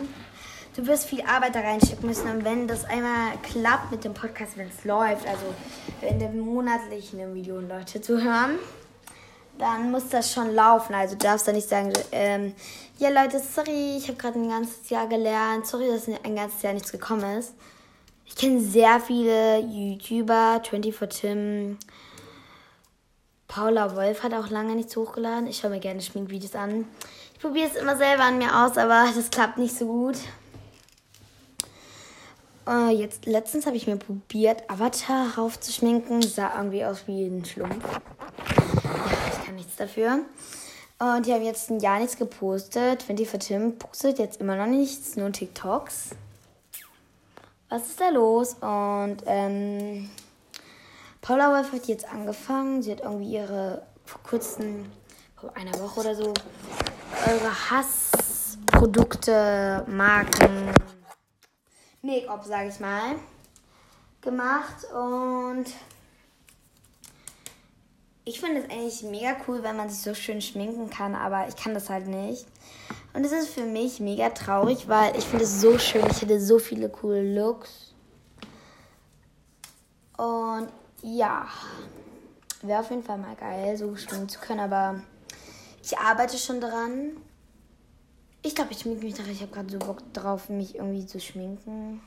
du 0.76 0.86
wirst 0.86 1.06
viel 1.06 1.22
Arbeit 1.22 1.56
da 1.56 1.62
reinstecken 1.62 2.10
müssen. 2.10 2.30
Und 2.30 2.44
wenn 2.44 2.68
das 2.68 2.84
einmal 2.84 3.38
klappt 3.42 3.92
mit 3.92 4.04
dem 4.04 4.14
Podcast, 4.14 4.58
wenn 4.58 4.68
es 4.68 4.84
läuft, 4.84 5.26
also 5.30 5.46
wenn 6.02 6.20
der 6.20 6.32
monatlich 6.32 7.14
eine 7.14 7.28
Million 7.28 7.70
Leute 7.70 8.02
zuhören, 8.02 8.60
dann 9.58 9.92
muss 9.92 10.10
das 10.10 10.32
schon 10.32 10.54
laufen. 10.54 10.94
Also 10.94 11.16
du 11.16 11.24
darfst 11.24 11.48
da 11.48 11.52
nicht 11.52 11.70
sagen, 11.70 11.94
ähm, 12.12 12.54
ja 12.98 13.10
Leute, 13.10 13.40
sorry, 13.40 13.98
ich 13.98 14.08
habe 14.08 14.18
gerade 14.18 14.40
ein 14.40 14.50
ganzes 14.50 14.90
Jahr 14.90 15.08
gelernt, 15.08 15.66
sorry, 15.66 15.88
dass 15.88 16.08
ein 16.08 16.36
ganzes 16.36 16.62
Jahr 16.62 16.74
nichts 16.74 16.92
gekommen 16.92 17.38
ist. 17.38 17.54
Ich 18.26 18.36
kenne 18.36 18.60
sehr 18.60 19.00
viele 19.00 19.60
YouTuber, 19.60 20.62
24 20.68 21.22
Tim, 21.22 21.78
Paula 23.48 23.96
Wolf 23.96 24.24
hat 24.24 24.34
auch 24.34 24.50
lange 24.50 24.76
nichts 24.76 24.96
hochgeladen. 24.96 25.48
Ich 25.48 25.60
schaue 25.60 25.72
mir 25.72 25.80
gerne 25.80 26.02
Schminkvideos 26.02 26.56
an. 26.56 26.86
Ich 27.34 27.40
probiere 27.40 27.70
es 27.70 27.76
immer 27.76 27.96
selber 27.96 28.24
an 28.24 28.38
mir 28.38 28.66
aus, 28.66 28.78
aber 28.78 29.08
das 29.16 29.30
klappt 29.30 29.58
nicht 29.58 29.78
so 29.78 29.86
gut. 29.86 30.18
Uh, 32.68 32.90
jetzt 32.90 33.28
letztens 33.28 33.68
habe 33.68 33.78
ich 33.78 33.86
mir 33.86 33.98
probiert, 33.98 34.68
Avatar 34.70 35.38
raufzuschminken. 35.38 36.24
Sah 36.24 36.58
irgendwie 36.58 36.84
aus 36.84 37.08
wie 37.08 37.28
ein 37.28 37.46
Schlumpf. 37.46 37.86
Kann 39.46 39.56
nichts 39.56 39.76
dafür. 39.76 40.22
Und 40.98 41.26
die 41.26 41.34
haben 41.34 41.44
jetzt 41.44 41.70
ein 41.70 41.80
Jahr 41.80 42.00
nichts 42.00 42.18
gepostet. 42.18 43.08
Wenn 43.08 43.16
die 43.16 43.28
für 43.28 43.38
Tim 43.38 43.78
postet 43.78 44.18
jetzt 44.18 44.42
immer 44.42 44.56
noch 44.56 44.66
nichts, 44.66 45.18
nur 45.18 45.32
TikToks. 45.32 46.12
Was 47.70 47.88
ist 47.88 48.02
da 48.02 48.10
los? 48.10 48.56
Und 48.62 49.18
ähm, 49.28 50.10
Paula 51.22 51.52
Wolf 51.52 51.72
hat 51.74 51.86
jetzt 51.86 52.12
angefangen. 52.12 52.82
Sie 52.82 52.92
hat 52.92 53.02
irgendwie 53.02 53.34
ihre 53.34 53.84
vor 54.06 54.24
kurzem, 54.24 54.92
vor 55.36 55.56
einer 55.56 55.78
Woche 55.80 56.00
oder 56.00 56.16
so, 56.16 56.34
eure 57.28 57.72
Hassprodukte, 57.72 59.86
Marken, 59.88 60.72
Make-up, 62.02 62.46
sage 62.46 62.70
ich 62.70 62.80
mal, 62.80 63.16
gemacht. 64.22 64.86
Und 64.94 65.66
ich 68.26 68.40
finde 68.40 68.62
es 68.62 68.70
eigentlich 68.70 69.04
mega 69.04 69.38
cool, 69.48 69.62
wenn 69.62 69.78
man 69.78 69.88
sich 69.88 70.02
so 70.02 70.16
schön 70.16 70.42
schminken 70.42 70.90
kann, 70.90 71.14
aber 71.14 71.48
ich 71.48 71.56
kann 71.56 71.76
das 71.76 71.90
halt 71.92 72.08
nicht. 72.08 72.48
Und 73.14 73.24
es 73.24 73.32
ist 73.32 73.50
für 73.50 73.66
mich 73.66 74.00
mega 74.00 74.30
traurig, 74.30 74.90
weil 74.90 75.16
ich 75.16 75.24
finde 75.24 75.46
es 75.46 75.62
so 75.62 75.78
schön. 75.78 76.06
Ich 76.10 76.24
hätte 76.24 76.42
so 76.42 76.58
viele 76.58 76.90
coole 76.90 77.36
Looks. 77.36 77.94
Und 80.18 80.70
ja, 81.04 81.48
wäre 82.64 82.80
auf 82.80 82.90
jeden 82.90 83.04
Fall 83.04 83.20
mal 83.20 83.36
geil, 83.36 83.78
so 83.78 83.96
schwimmen 83.96 84.28
zu 84.28 84.40
können, 84.40 84.60
aber 84.60 85.02
ich 85.84 85.96
arbeite 85.98 86.38
schon 86.38 86.60
dran. 86.60 87.12
Ich 88.42 88.56
glaube, 88.56 88.72
ich 88.72 88.80
schminke 88.80 89.06
mich 89.06 89.18
nachher. 89.18 89.32
Ich 89.32 89.42
habe 89.42 89.52
gerade 89.52 89.72
so 89.72 89.78
Bock 89.78 90.02
drauf, 90.14 90.50
mich 90.50 90.76
irgendwie 90.76 91.06
zu 91.06 91.20
schminken. 91.20 92.02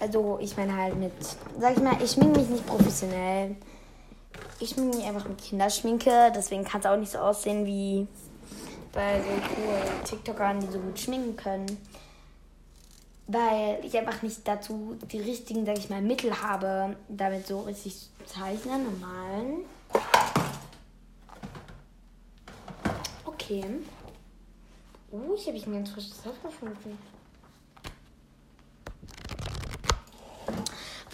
Also, 0.00 0.38
ich 0.40 0.56
meine 0.56 0.76
halt 0.76 0.96
mit, 0.96 1.12
sag 1.58 1.76
ich 1.76 1.82
mal, 1.82 2.00
ich 2.02 2.10
schminke 2.12 2.40
mich 2.40 2.48
nicht 2.48 2.66
professionell. 2.66 3.56
Ich 4.58 4.70
schminke 4.70 4.96
mich 4.96 5.06
einfach 5.06 5.28
mit 5.28 5.38
Kinderschminke, 5.38 6.32
deswegen 6.34 6.64
kann 6.64 6.80
es 6.80 6.86
auch 6.86 6.96
nicht 6.96 7.12
so 7.12 7.18
aussehen 7.18 7.66
wie 7.66 8.06
bei 8.92 9.20
so 9.20 9.28
coolen 9.54 10.04
TikTokern, 10.04 10.60
die 10.60 10.66
so 10.66 10.78
gut 10.78 10.98
schminken 10.98 11.36
können 11.36 11.78
weil 13.26 13.84
ich 13.84 13.96
einfach 13.98 14.22
nicht 14.22 14.46
dazu 14.46 14.96
die 15.10 15.20
richtigen, 15.20 15.66
sag 15.66 15.78
ich 15.78 15.90
mal, 15.90 16.00
Mittel 16.00 16.42
habe, 16.42 16.96
damit 17.08 17.46
so 17.46 17.60
richtig 17.60 17.94
zu 17.94 18.08
zeichnen 18.26 18.86
und 18.86 19.00
malen. 19.00 19.64
Okay. 23.24 23.64
Uh, 25.10 25.34
ich 25.34 25.46
habe 25.46 25.56
ich 25.56 25.66
ein 25.66 25.72
ganz 25.72 25.90
frisches 25.90 26.24
Haus 26.24 26.34
gefunden. 26.42 26.98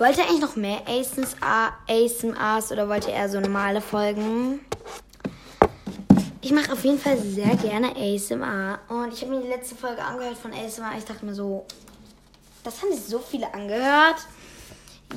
Wollt 0.03 0.19
ihr 0.19 0.25
eigentlich 0.25 0.41
noch 0.41 0.57
mehr 0.57 0.83
ASMRs 0.89 2.73
oder 2.73 2.89
wollt 2.89 3.07
ihr 3.07 3.15
eher 3.15 3.29
so 3.29 3.39
normale 3.39 3.81
Folgen? 3.81 4.59
Ich 6.41 6.51
mache 6.51 6.73
auf 6.73 6.85
jeden 6.85 6.99
Fall 6.99 7.17
sehr 7.19 7.55
gerne 7.55 7.95
ASMR. 7.95 8.81
Und 8.89 9.13
ich 9.13 9.23
habe 9.23 9.33
mir 9.33 9.43
die 9.43 9.47
letzte 9.47 9.77
Folge 9.77 10.03
angehört 10.03 10.37
von 10.39 10.53
ASMR. 10.53 10.99
Ich 10.99 11.05
dachte 11.05 11.25
mir 11.25 11.37
so, 11.37 11.65
das 12.65 12.83
haben 12.83 12.93
sich 12.93 13.05
so 13.05 13.21
viele 13.21 13.55
angehört. 13.55 14.17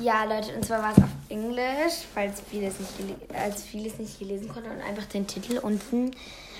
Ja, 0.00 0.22
Leute, 0.22 0.54
und 0.54 0.64
zwar 0.64 0.80
war 0.80 0.92
es 0.92 0.98
auf 0.98 1.10
Englisch, 1.30 2.04
falls 2.14 2.40
vieles 2.48 2.74
nicht, 2.78 2.92
als 3.34 3.64
vieles 3.64 3.98
nicht 3.98 4.20
gelesen 4.20 4.48
konnte. 4.48 4.70
Und 4.70 4.80
einfach 4.82 5.06
den 5.06 5.26
Titel 5.26 5.58
unten 5.58 6.12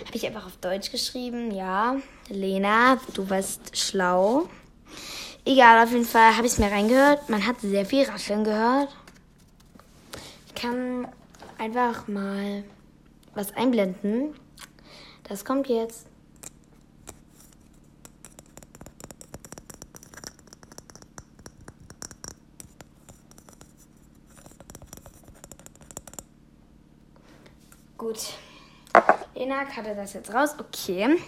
habe 0.05 0.17
ich 0.17 0.27
einfach 0.27 0.47
auf 0.47 0.57
Deutsch 0.57 0.91
geschrieben. 0.91 1.53
Ja, 1.53 1.95
Lena, 2.29 2.99
du 3.15 3.31
warst 3.31 3.77
schlau. 3.79 4.49
Egal, 5.49 5.85
auf 5.85 5.93
jeden 5.93 6.05
Fall 6.05 6.37
habe 6.37 6.49
ich 6.49 6.55
es 6.55 6.59
mir 6.59 6.73
reingehört. 6.73 7.29
Man 7.29 7.47
hat 7.47 7.61
sehr 7.61 7.87
viel 7.87 8.05
Rascheln 8.05 8.43
gehört. 8.43 8.89
Ich 10.49 10.55
kann 10.57 11.07
einfach 11.57 12.09
mal 12.09 12.65
was 13.33 13.55
einblenden. 13.55 14.35
Das 15.23 15.45
kommt 15.45 15.69
jetzt. 15.69 16.09
Gut. 27.97 28.19
Lena 29.37 29.61
hatte 29.61 29.95
das 29.95 30.13
jetzt 30.15 30.35
raus. 30.35 30.57
Okay. 30.59 31.19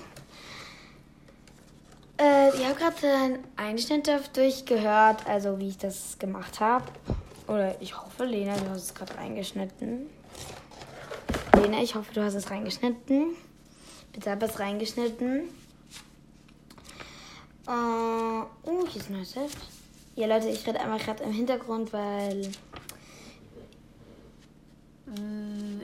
Äh, 2.20 2.48
ich 2.56 2.64
habe 2.64 2.74
gerade 2.74 3.14
einen 3.14 3.38
Einschnitt 3.56 4.10
durchgehört, 4.32 5.26
also 5.26 5.58
wie 5.58 5.68
ich 5.68 5.78
das 5.78 6.18
gemacht 6.18 6.60
habe. 6.60 6.84
Oder 7.46 7.80
ich 7.80 7.98
hoffe, 7.98 8.24
Lena, 8.24 8.56
du 8.56 8.68
hast 8.70 8.82
es 8.82 8.94
gerade 8.94 9.16
reingeschnitten. 9.16 10.06
Lena, 11.54 11.82
ich 11.82 11.94
hoffe, 11.94 12.12
du 12.12 12.22
hast 12.22 12.34
es 12.34 12.50
reingeschnitten. 12.50 13.36
Bitte 14.12 14.30
hab 14.30 14.42
es 14.42 14.58
reingeschnitten. 14.58 15.44
Äh, 17.66 17.70
oh, 17.70 18.86
hier 18.88 19.00
ist 19.00 19.10
ein 19.10 19.16
neues 19.16 19.36
Heft. 19.36 19.58
Ja, 20.16 20.26
Leute, 20.26 20.48
ich 20.48 20.66
rede 20.66 20.80
einmal 20.80 20.98
gerade 20.98 21.22
im 21.22 21.32
Hintergrund, 21.32 21.92
weil 21.92 22.50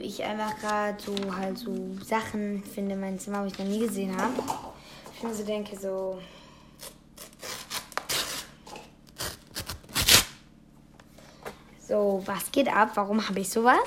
ich 0.05 0.23
einfach 0.23 0.57
gerade 0.59 1.01
so 1.01 1.35
halt 1.35 1.57
so 1.57 1.73
Sachen 2.03 2.63
finde 2.63 2.93
in 2.93 3.01
meinem 3.01 3.19
Zimmer, 3.19 3.43
wo 3.43 3.47
ich 3.47 3.57
noch 3.57 3.65
nie 3.65 3.79
gesehen 3.79 4.15
habe. 4.15 4.33
Ich 5.15 5.23
mir 5.23 5.33
so 5.33 5.43
denke, 5.43 5.79
so. 5.79 6.21
So, 11.87 12.21
was 12.25 12.51
geht 12.51 12.67
ab? 12.67 12.91
Warum 12.95 13.25
habe 13.25 13.39
ich 13.39 13.49
sowas? 13.49 13.77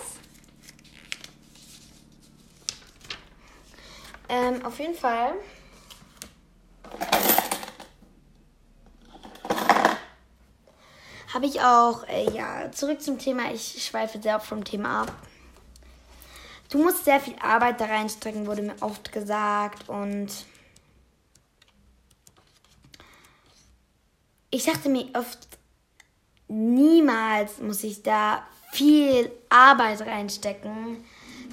Ähm, 4.31 4.65
auf 4.65 4.79
jeden 4.79 4.95
Fall. 4.95 5.35
Habe 11.35 11.45
ich 11.45 11.61
auch, 11.61 12.09
äh, 12.09 12.31
ja, 12.31 12.73
zurück 12.73 13.03
zum 13.03 13.19
Thema. 13.19 13.53
Ich 13.53 13.85
schweife 13.85 14.19
sehr 14.21 14.41
vom 14.41 14.65
Thema 14.65 15.03
ab. 15.03 15.13
Du 16.71 16.83
musst 16.83 17.05
sehr 17.05 17.21
viel 17.21 17.37
Arbeit 17.41 17.81
da 17.83 17.85
reinstecken, 17.85 18.47
wurde 18.47 18.63
mir 18.63 18.77
oft 18.81 19.13
gesagt. 19.13 19.91
Und 19.91 20.31
ich 24.51 24.65
dachte 24.65 24.89
mir 24.89 25.07
oft, 25.15 25.39
niemals 26.49 27.59
muss 27.61 27.85
ich 27.85 28.03
da 28.03 28.43
viel 28.73 29.31
Arbeit 29.49 30.01
reinstecken. 30.03 31.05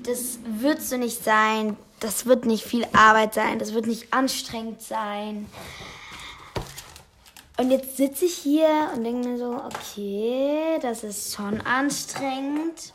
Das 0.03 0.39
wird 0.45 0.81
so 0.81 0.97
nicht 0.97 1.23
sein. 1.23 1.77
Das 1.99 2.25
wird 2.25 2.45
nicht 2.45 2.63
viel 2.63 2.85
Arbeit 2.93 3.33
sein. 3.33 3.59
Das 3.59 3.73
wird 3.73 3.87
nicht 3.87 4.13
anstrengend 4.13 4.81
sein. 4.81 5.47
Und 7.57 7.71
jetzt 7.71 7.95
sitze 7.95 8.25
ich 8.25 8.35
hier 8.35 8.91
und 8.93 9.03
denke 9.03 9.29
mir 9.29 9.37
so, 9.37 9.61
okay, 9.65 10.77
das 10.81 11.03
ist 11.03 11.33
schon 11.33 11.61
anstrengend. 11.61 12.93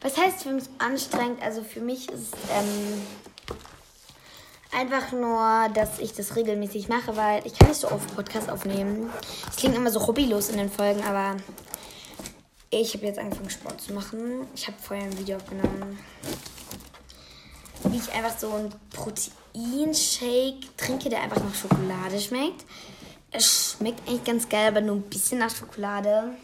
Was 0.00 0.16
heißt 0.16 0.42
für 0.42 0.52
mich 0.52 0.64
anstrengend? 0.78 1.42
Also 1.42 1.62
für 1.62 1.80
mich 1.80 2.10
ist 2.10 2.34
ähm, 2.52 3.02
einfach 4.72 5.12
nur, 5.12 5.68
dass 5.74 5.98
ich 5.98 6.12
das 6.14 6.36
regelmäßig 6.36 6.88
mache, 6.88 7.16
weil 7.16 7.46
ich 7.46 7.58
kann 7.58 7.68
nicht 7.68 7.80
so 7.80 7.90
oft 7.90 8.14
Podcast 8.14 8.50
aufnehmen. 8.50 9.10
Es 9.48 9.56
klingt 9.56 9.76
immer 9.76 9.90
so 9.90 10.06
hobbylos 10.06 10.50
in 10.50 10.58
den 10.58 10.70
Folgen, 10.70 11.02
aber 11.02 11.36
ich 12.70 12.94
habe 12.94 13.06
jetzt 13.06 13.18
angefangen 13.18 13.50
Sport 13.50 13.80
zu 13.80 13.92
machen. 13.92 14.46
Ich 14.54 14.66
habe 14.66 14.76
vorher 14.80 15.06
ein 15.06 15.18
Video 15.18 15.36
aufgenommen, 15.36 15.98
wie 17.84 17.96
ich 17.96 18.12
einfach 18.12 18.38
so 18.38 18.52
ein 18.52 18.72
Proteinshake 18.90 20.76
trinke, 20.76 21.08
der 21.08 21.22
einfach 21.22 21.42
nach 21.42 21.54
Schokolade 21.54 22.20
schmeckt. 22.20 22.64
Es 23.32 23.76
schmeckt 23.78 24.08
eigentlich 24.08 24.24
ganz 24.24 24.48
geil, 24.48 24.68
aber 24.68 24.80
nur 24.80 24.96
ein 24.96 25.02
bisschen 25.02 25.38
nach 25.38 25.54
Schokolade. 25.54 26.34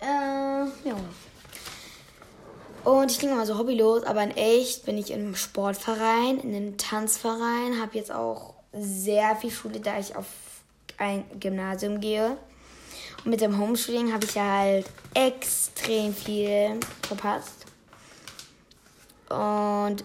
Äh, 0.00 0.04
ja. 0.04 0.96
Und 2.84 3.10
ich 3.12 3.18
klinge 3.18 3.34
immer 3.34 3.46
so 3.46 3.58
hobbylos, 3.58 4.02
aber 4.04 4.24
in 4.24 4.36
echt 4.36 4.84
bin 4.84 4.98
ich 4.98 5.12
im 5.12 5.36
Sportverein, 5.36 6.40
in 6.40 6.54
einem 6.54 6.76
Tanzverein, 6.78 7.80
habe 7.80 7.96
jetzt 7.96 8.10
auch 8.10 8.54
sehr 8.72 9.36
viel 9.36 9.50
Schule, 9.50 9.78
da 9.78 9.98
ich 9.98 10.16
auf 10.16 10.26
ein 10.98 11.24
Gymnasium 11.38 12.00
gehe. 12.00 12.36
Und 13.24 13.30
mit 13.30 13.40
dem 13.40 13.58
Homeschooling 13.58 14.12
habe 14.12 14.24
ich 14.24 14.34
ja 14.34 14.58
halt 14.58 14.86
extrem 15.14 16.12
viel 16.12 16.80
verpasst. 17.06 17.66
Und 19.28 20.04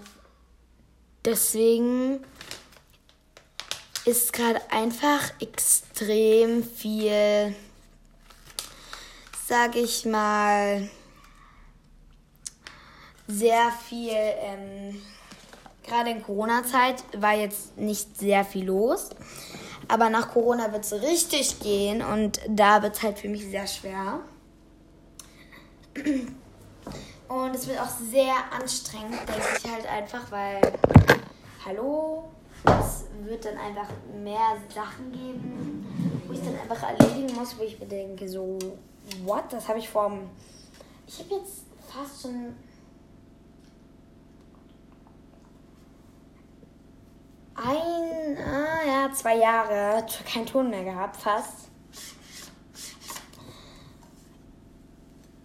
deswegen 1.26 2.24
ist 4.06 4.34
gerade 4.34 4.62
einfach 4.72 5.32
extrem 5.42 6.64
viel, 6.64 7.56
sag 9.48 9.76
ich 9.76 10.06
mal, 10.06 10.90
sehr 13.28 13.72
viel, 13.72 14.14
ähm, 14.14 15.02
gerade 15.84 16.10
in 16.12 16.24
Corona-Zeit 16.24 17.04
war 17.18 17.34
jetzt 17.34 17.78
nicht 17.78 18.18
sehr 18.18 18.46
viel 18.46 18.66
los. 18.66 19.10
Aber 19.88 20.10
nach 20.10 20.32
Corona 20.32 20.72
wird 20.72 20.84
es 20.84 20.94
richtig 20.94 21.60
gehen 21.60 22.02
und 22.02 22.42
da 22.50 22.82
wird 22.82 22.96
es 22.96 23.04
halt 23.04 23.20
für 23.20 23.30
mich 23.30 23.46
sehr 23.46 23.68
schwer. 23.68 24.20
Und 27.28 27.56
es 27.56 27.68
wird 27.68 27.80
auch 27.80 27.90
sehr 28.12 28.34
anstrengend, 28.52 29.20
denke 29.28 29.48
ich 29.58 29.72
halt 29.72 29.86
einfach, 29.88 30.32
weil, 30.32 30.62
hallo, 31.66 32.30
es 32.66 33.06
wird 33.24 33.46
dann 33.46 33.58
einfach 33.58 33.88
mehr 34.24 34.58
Sachen 34.74 35.12
geben, 35.12 35.86
wo 36.26 36.34
ich 36.34 36.42
dann 36.42 36.58
einfach 36.60 36.84
erledigen 36.84 37.34
muss, 37.36 37.58
wo 37.58 37.64
ich 37.64 37.80
mir 37.80 37.86
denke, 37.86 38.28
so, 38.28 38.58
what, 39.26 39.44
das 39.52 39.68
habe 39.68 39.80
ich 39.80 39.90
vor, 39.90 40.12
ich 41.06 41.20
habe 41.20 41.36
jetzt 41.36 41.64
fast 41.90 42.22
schon 42.22 42.56
ein, 47.58 48.38
ah, 48.38 48.86
ja, 48.88 49.12
zwei 49.14 49.38
Jahre 49.38 50.06
kein 50.32 50.46
Ton 50.46 50.70
mehr 50.70 50.84
gehabt, 50.84 51.18
fast. 51.18 51.70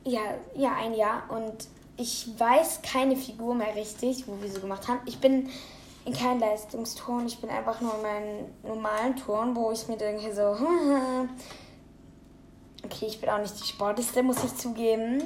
Ja, 0.04 0.20
ja, 0.54 0.74
ein 0.74 0.94
Jahr. 0.94 1.24
Und 1.30 1.68
ich 1.96 2.28
weiß 2.38 2.82
keine 2.82 3.16
Figur 3.16 3.54
mehr 3.54 3.74
richtig, 3.74 4.26
wo 4.26 4.40
wir 4.42 4.50
so 4.50 4.60
gemacht 4.60 4.88
haben. 4.88 5.00
Ich 5.06 5.18
bin 5.18 5.48
in 6.04 6.12
keinem 6.12 6.40
Leistungston. 6.40 7.26
Ich 7.26 7.40
bin 7.40 7.48
einfach 7.50 7.80
nur 7.80 7.94
in 7.96 8.02
meinem 8.02 8.44
normalen 8.62 9.16
Ton, 9.16 9.54
wo 9.54 9.70
ich 9.72 9.88
mir 9.88 9.96
denke 9.96 10.34
so, 10.34 10.42
okay, 12.84 13.06
ich 13.06 13.20
bin 13.20 13.30
auch 13.30 13.38
nicht 13.38 13.58
die 13.58 13.66
Sportlichste, 13.66 14.22
muss 14.22 14.42
ich 14.44 14.54
zugeben. 14.56 15.22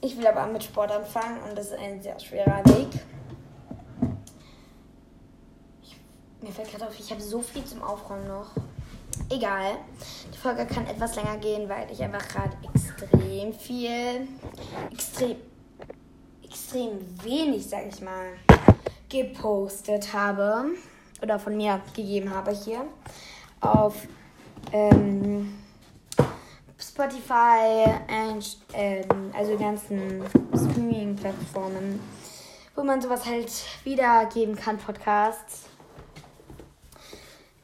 Ich 0.00 0.16
will 0.16 0.26
aber 0.26 0.46
mit 0.46 0.62
Sport 0.62 0.92
anfangen 0.92 1.42
und 1.48 1.58
das 1.58 1.66
ist 1.66 1.78
ein 1.78 2.00
sehr 2.00 2.18
schwerer 2.20 2.64
Weg. 2.66 2.88
Mir 6.48 6.54
fällt 6.54 6.70
gerade 6.70 6.86
auf, 6.86 6.98
ich 6.98 7.10
habe 7.10 7.20
so 7.20 7.42
viel 7.42 7.62
zum 7.62 7.82
Aufräumen 7.82 8.26
noch. 8.26 8.46
Egal. 9.28 9.76
Die 10.32 10.38
Folge 10.38 10.64
kann 10.64 10.86
etwas 10.86 11.14
länger 11.14 11.36
gehen, 11.36 11.68
weil 11.68 11.86
ich 11.92 12.02
einfach 12.02 12.26
gerade 12.26 12.56
extrem 12.62 13.52
viel, 13.52 14.26
extrem, 14.90 15.36
extrem 16.42 17.22
wenig, 17.22 17.68
sag 17.68 17.86
ich 17.86 18.00
mal, 18.00 18.28
gepostet 19.10 20.10
habe. 20.14 20.70
Oder 21.20 21.38
von 21.38 21.54
mir 21.54 21.82
gegeben 21.94 22.34
habe 22.34 22.52
hier. 22.52 22.86
Auf 23.60 24.08
ähm, 24.72 25.52
Spotify, 26.80 27.90
und, 28.08 28.56
ähm, 28.72 29.34
also 29.36 29.54
ganzen 29.58 30.24
Streaming-Plattformen, 30.54 32.00
wo 32.74 32.82
man 32.82 33.02
sowas 33.02 33.26
halt 33.26 33.52
wiedergeben 33.84 34.56
kann, 34.56 34.78
Podcasts 34.78 35.68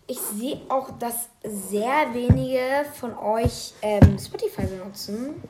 ich 0.06 0.18
sehe 0.20 0.60
auch, 0.68 0.90
dass 0.98 1.28
sehr 1.42 2.12
wenige 2.12 2.84
von 2.94 3.16
euch 3.16 3.74
ähm, 3.82 4.18
Spotify 4.18 4.66
benutzen. 4.66 5.42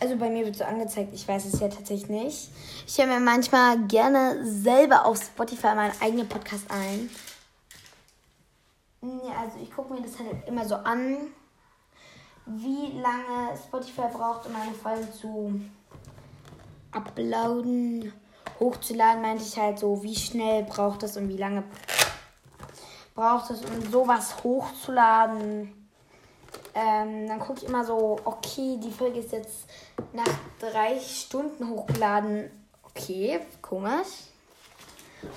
Also 0.00 0.16
bei 0.16 0.30
mir 0.30 0.44
wird 0.44 0.56
so 0.56 0.64
angezeigt, 0.64 1.12
ich 1.14 1.26
weiß 1.26 1.46
es 1.46 1.60
ja 1.60 1.68
tatsächlich 1.68 2.08
nicht. 2.08 2.50
Ich 2.86 2.98
höre 2.98 3.06
mir 3.06 3.20
manchmal 3.20 3.78
gerne 3.86 4.44
selber 4.44 5.06
auf 5.06 5.22
Spotify 5.22 5.74
meinen 5.74 5.92
eigenen 6.00 6.28
Podcast 6.28 6.64
ein. 6.70 7.08
Ja, 9.02 9.42
also 9.42 9.58
ich 9.60 9.72
gucke 9.74 9.94
mir 9.94 10.00
das 10.02 10.18
halt 10.18 10.46
immer 10.46 10.64
so 10.64 10.76
an, 10.76 11.18
wie 12.46 12.98
lange 13.00 13.56
Spotify 13.56 14.08
braucht, 14.12 14.46
um 14.46 14.54
eine 14.56 14.74
Folge 14.74 15.10
zu 15.12 15.60
uploaden, 16.92 18.12
hochzuladen, 18.60 19.22
meinte 19.22 19.44
ich 19.44 19.56
halt 19.56 19.78
so, 19.78 20.02
wie 20.02 20.14
schnell 20.14 20.64
braucht 20.64 21.02
das 21.02 21.16
und 21.16 21.28
wie 21.28 21.36
lange 21.36 21.64
braucht 23.14 23.50
es, 23.50 23.62
um 23.64 23.90
sowas 23.90 24.34
hochzuladen. 24.42 25.72
Ähm, 26.74 27.28
dann 27.28 27.38
gucke 27.38 27.60
ich 27.60 27.66
immer 27.66 27.84
so, 27.84 28.18
okay, 28.24 28.78
die 28.82 28.90
Folge 28.90 29.20
ist 29.20 29.32
jetzt 29.32 29.66
nach 30.12 30.24
drei 30.58 30.98
Stunden 30.98 31.68
hochgeladen. 31.68 32.50
Okay, 32.82 33.40
komisch. 33.60 34.28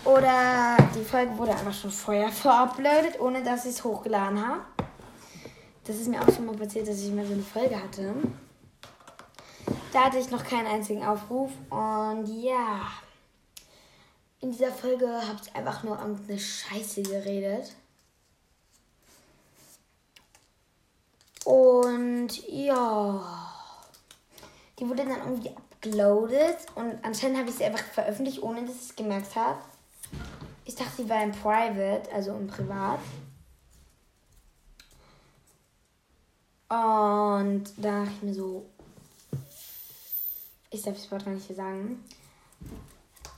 Oder 0.03 0.77
die 0.95 1.03
Folge 1.03 1.37
wurde 1.37 1.51
einfach 1.51 1.73
schon 1.73 1.91
vorher 1.91 2.29
veruploadet, 2.29 3.19
ohne 3.19 3.43
dass 3.43 3.65
ich 3.65 3.71
es 3.71 3.83
hochgeladen 3.83 4.45
habe. 4.45 4.61
Das 5.85 5.97
ist 5.97 6.07
mir 6.07 6.19
auch 6.19 6.33
schon 6.33 6.47
mal 6.47 6.55
passiert, 6.55 6.87
dass 6.87 6.99
ich 6.99 7.13
mal 7.13 7.25
so 7.25 7.33
eine 7.33 7.43
Folge 7.43 7.75
hatte. 7.75 8.15
Da 9.93 10.05
hatte 10.05 10.17
ich 10.17 10.31
noch 10.31 10.43
keinen 10.43 10.67
einzigen 10.67 11.05
Aufruf. 11.05 11.51
Und 11.69 12.25
ja, 12.27 12.81
in 14.41 14.51
dieser 14.51 14.71
Folge 14.71 15.07
habe 15.07 15.39
ich 15.41 15.55
einfach 15.55 15.83
nur 15.83 15.99
eine 15.99 16.39
Scheiße 16.39 17.03
geredet. 17.03 17.75
Und 21.45 22.47
ja, 22.47 23.53
die 24.79 24.87
wurde 24.87 25.05
dann 25.05 25.19
irgendwie 25.19 25.49
uploadet 25.49 26.57
und 26.75 27.03
anscheinend 27.03 27.37
habe 27.37 27.49
ich 27.49 27.55
sie 27.55 27.65
einfach 27.65 27.83
veröffentlicht, 27.85 28.41
ohne 28.41 28.65
dass 28.65 28.75
ich 28.75 28.81
es 28.81 28.95
gemerkt 28.95 29.35
habe. 29.35 29.59
Ich 30.65 30.75
dachte, 30.75 31.03
sie 31.03 31.09
war 31.09 31.23
im 31.23 31.31
Private, 31.31 32.11
also 32.11 32.35
im 32.35 32.47
Privat. 32.47 32.99
Und 36.67 37.63
da 37.77 38.03
dachte 38.03 38.11
ich 38.15 38.23
mir 38.23 38.33
so, 38.33 38.65
ich 40.71 40.81
darf 40.81 40.95
das 40.95 41.11
Wort 41.11 41.25
gar 41.25 41.33
nicht 41.33 41.45
hier 41.45 41.55
sagen 41.55 42.03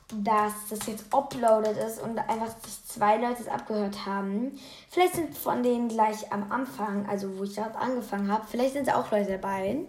dass 0.10 0.54
das 0.70 0.88
jetzt 0.88 1.14
uploaded 1.14 1.76
ist 1.78 2.02
und 2.02 2.18
einfach 2.18 2.56
sich 2.64 2.86
zwei 2.86 3.18
Leute 3.18 3.42
es 3.42 3.48
abgehört 3.48 4.06
haben. 4.06 4.58
Vielleicht 4.90 5.16
sind 5.16 5.38
von 5.38 5.64
denen 5.64 5.90
gleich 5.90 6.32
am 6.32 6.50
Anfang, 6.52 7.08
also 7.10 7.38
wo 7.38 7.44
ich 7.44 7.56
gerade 7.56 7.76
angefangen 7.76 8.32
habe, 8.32 8.46
vielleicht 8.50 8.74
sind 8.74 8.88
es 8.88 8.94
auch 8.94 9.12
Leute 9.12 9.32
dabei, 9.32 9.80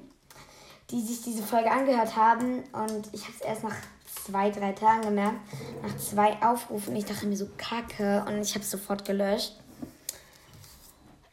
die 0.91 1.01
sich 1.01 1.23
diese 1.23 1.43
Folge 1.43 1.71
angehört 1.71 2.17
haben 2.17 2.65
und 2.73 3.09
ich 3.13 3.23
habe 3.23 3.35
es 3.35 3.43
erst 3.43 3.63
nach 3.63 3.77
zwei, 4.25 4.51
drei 4.51 4.73
Tagen 4.73 5.03
gemerkt, 5.03 5.39
nach 5.83 5.97
zwei 5.99 6.37
Aufrufen. 6.43 6.97
Ich 6.97 7.05
dachte 7.05 7.27
mir 7.27 7.37
so 7.37 7.49
kacke 7.57 8.25
und 8.27 8.41
ich 8.41 8.55
habe 8.55 8.65
es 8.65 8.71
sofort 8.71 9.05
gelöscht. 9.05 9.53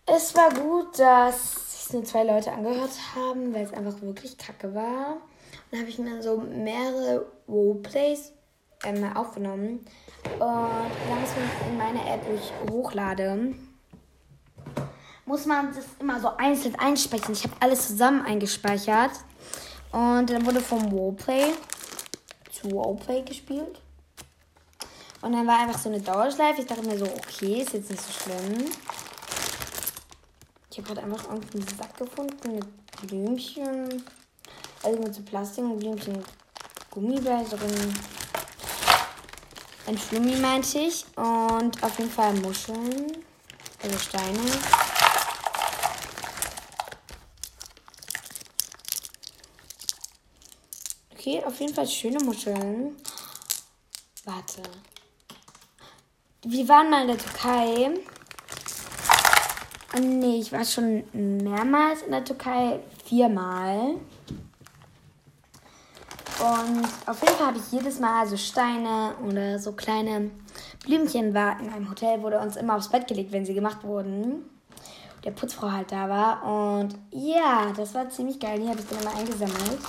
Es 0.05 0.35
war 0.35 0.53
gut, 0.53 0.99
dass 0.99 1.85
sich 1.85 1.93
nur 1.93 2.03
zwei 2.03 2.23
Leute 2.23 2.51
angehört 2.51 2.91
haben, 3.15 3.53
weil 3.53 3.63
es 3.63 3.73
einfach 3.73 3.99
wirklich 4.01 4.37
kacke 4.37 4.75
war. 4.75 5.17
dann 5.71 5.79
habe 5.79 5.89
ich 5.89 5.97
mir 5.97 6.21
so 6.21 6.37
mehrere 6.37 7.25
Roleplays 7.47 8.34
ähm, 8.85 9.15
aufgenommen. 9.15 9.85
Und 10.33 10.39
dann 10.39 11.21
muss 11.21 11.29
man 11.35 11.71
in 11.71 11.77
meine 11.77 11.99
App, 12.09 12.21
wo 12.27 12.33
ich 12.33 12.71
hochlade, 12.71 13.53
muss 15.25 15.45
man 15.45 15.73
das 15.73 15.85
immer 15.99 16.19
so 16.19 16.29
einzeln 16.37 16.75
einspeichern. 16.75 17.33
Ich 17.33 17.43
habe 17.43 17.55
alles 17.59 17.87
zusammen 17.87 18.25
eingespeichert. 18.25 19.11
Und 19.91 20.29
dann 20.29 20.45
wurde 20.45 20.61
vom 20.61 20.83
Roleplay 20.85 21.53
zu 22.51 22.67
Roleplay 22.69 23.21
gespielt. 23.21 23.81
Und 25.21 25.31
dann 25.31 25.47
war 25.47 25.59
einfach 25.59 25.79
so 25.79 25.89
eine 25.89 26.01
Dauerschleife. 26.01 26.61
Ich 26.61 26.67
dachte 26.67 26.83
mir 26.83 26.97
so, 26.97 27.05
okay, 27.05 27.61
ist 27.61 27.73
jetzt 27.73 27.89
nicht 27.89 28.01
so 28.01 28.11
schlimm. 28.11 28.65
Ich 30.69 30.77
habe 30.77 30.87
gerade 30.87 31.03
einfach 31.03 31.31
irgendeinen 31.31 31.67
Sack 31.67 31.97
gefunden 31.97 32.55
mit 32.55 33.07
Blümchen. 33.07 34.03
Also 34.83 34.99
mit 34.99 35.15
so 35.15 35.21
Plastik 35.23 35.63
und 35.63 35.79
Blümchen 35.79 36.23
Gummibär 36.91 37.43
drin. 37.43 37.95
Ein 39.87 39.97
Flummi 39.97 40.35
meinte 40.37 40.79
ich. 40.79 41.05
Und 41.15 41.83
auf 41.83 41.97
jeden 41.99 42.11
Fall 42.11 42.33
Muscheln. 42.33 43.23
Also 43.83 43.99
Steine. 43.99 44.39
Okay, 51.11 51.43
auf 51.43 51.59
jeden 51.59 51.73
Fall 51.73 51.87
schöne 51.87 52.23
Muscheln. 52.23 52.95
Warte. 54.25 54.61
Wir 56.43 56.67
waren 56.67 56.89
mal 56.89 57.01
in 57.01 57.07
der 57.07 57.17
Türkei. 57.17 57.91
Oh 59.95 59.99
nee, 59.99 60.39
ich 60.39 60.51
war 60.51 60.65
schon 60.65 61.03
mehrmals 61.13 62.01
in 62.03 62.11
der 62.11 62.23
Türkei. 62.23 62.79
Viermal. 63.05 63.95
Und 66.45 66.85
auf 67.07 67.21
jeden 67.21 67.33
Fall 67.37 67.47
habe 67.47 67.57
ich 67.57 67.71
jedes 67.71 67.99
Mal 67.99 68.27
so 68.27 68.37
Steine 68.37 69.15
oder 69.25 69.57
so 69.57 69.71
kleine 69.71 70.29
Blümchen 70.83 71.33
war 71.33 71.59
in 71.59 71.71
einem 71.71 71.89
Hotel, 71.89 72.21
wurde 72.21 72.39
uns 72.39 72.55
immer 72.55 72.75
aufs 72.75 72.89
Bett 72.89 73.07
gelegt, 73.07 73.31
wenn 73.31 73.47
sie 73.47 73.55
gemacht 73.55 73.83
wurden. 73.83 74.47
Der 75.23 75.31
Putzfrau 75.31 75.71
halt 75.71 75.91
da 75.91 76.07
war. 76.07 76.43
Und 76.43 76.95
ja, 77.09 77.73
das 77.75 77.95
war 77.95 78.09
ziemlich 78.09 78.39
geil. 78.39 78.59
Die 78.59 78.69
habe 78.69 78.79
ich 78.79 78.85
dann 78.87 78.99
immer 78.99 79.15
eingesammelt. 79.17 79.79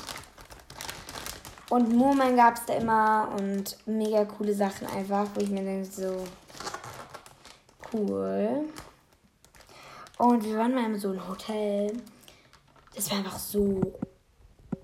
Und 1.69 1.95
Murmeln 1.95 2.37
gab 2.37 2.55
es 2.55 2.65
da 2.65 2.75
immer 2.75 3.29
und 3.39 3.77
mega 3.85 4.25
coole 4.25 4.55
Sachen 4.55 4.87
einfach, 4.87 5.27
wo 5.35 5.41
ich 5.43 5.51
mir 5.51 5.63
denke, 5.63 5.85
so 5.85 6.25
cool. 7.93 8.65
Und 10.17 10.43
wir 10.43 10.57
waren 10.57 10.75
mal 10.75 10.87
in 10.87 10.99
so 10.99 11.11
einem 11.11 11.29
Hotel. 11.29 11.93
Das 12.95 13.11
war 13.11 13.19
einfach 13.19 13.39
so 13.39 13.79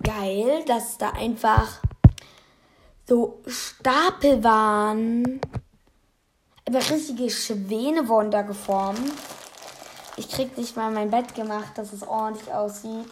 geil, 0.03 0.65
dass 0.67 0.99
da 0.99 1.11
einfach 1.11 1.81
so 3.07 3.41
Stapel 3.47 4.43
waren. 4.43 5.41
Aber 6.67 6.79
richtige 6.79 7.31
Schwäne 7.31 8.09
wurden 8.09 8.31
da 8.31 8.43
geformt. 8.43 9.13
Ich 10.17 10.29
krieg 10.29 10.57
nicht 10.57 10.77
mal 10.77 10.91
mein 10.91 11.11
Bett 11.11 11.35
gemacht, 11.35 11.77
dass 11.77 11.93
es 11.93 12.03
ordentlich 12.07 12.53
aussieht. 12.53 13.11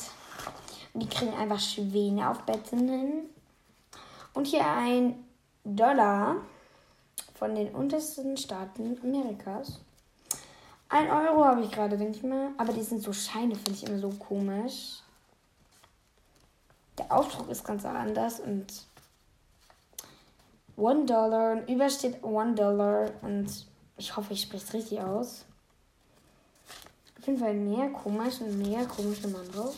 Und 0.93 1.03
die 1.03 1.09
kriegen 1.09 1.35
einfach 1.35 1.61
Schwäne 1.61 2.29
auf 2.31 2.43
Betten 2.43 2.89
hin. 2.89 3.13
Und 4.35 4.47
hier 4.47 4.67
ein 4.67 5.25
Dollar 5.65 6.37
von 7.35 7.55
den 7.55 7.75
untersten 7.75 8.37
Staaten 8.37 8.99
Amerikas. 9.03 9.81
Ein 10.89 11.11
Euro 11.11 11.45
habe 11.45 11.63
ich 11.63 11.71
gerade, 11.71 11.97
denke 11.97 12.19
ich 12.19 12.23
mal. 12.23 12.51
Aber 12.59 12.73
die 12.73 12.83
sind 12.83 13.03
so 13.03 13.13
Scheine, 13.13 13.55
finde 13.55 13.73
ich 13.73 13.87
immer 13.87 13.99
so 13.99 14.11
komisch. 14.11 15.01
Der 17.01 17.17
Aufdruck 17.17 17.49
ist 17.49 17.65
ganz 17.65 17.87
anders 17.87 18.41
und 18.41 18.67
One 20.77 21.07
Dollar 21.07 21.53
und 21.53 21.67
über 21.67 21.89
steht 21.89 22.23
One 22.23 22.55
Dollar 22.55 23.11
und 23.23 23.49
ich 23.97 24.15
hoffe, 24.15 24.35
ich 24.35 24.43
spreche 24.43 24.65
es 24.67 24.75
richtig 24.75 25.01
aus. 25.01 25.47
Auf 27.19 27.27
jeden 27.27 27.39
Fall 27.39 27.55
mega 27.55 27.89
komisch 27.89 28.43
und 28.43 28.59
mega 28.59 28.85
komische 28.85 29.29
Mann 29.29 29.51
drauf. 29.51 29.75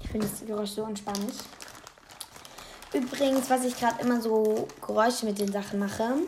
Ich 0.00 0.08
finde 0.08 0.28
das 0.28 0.46
Geräusch 0.46 0.70
so 0.70 0.84
entspannt. 0.84 1.32
Übrigens, 2.92 3.50
was 3.50 3.64
ich 3.64 3.76
gerade 3.76 4.00
immer 4.00 4.20
so 4.20 4.68
Geräusche 4.80 5.26
mit 5.26 5.40
den 5.40 5.50
Sachen 5.50 5.80
mache, 5.80 6.18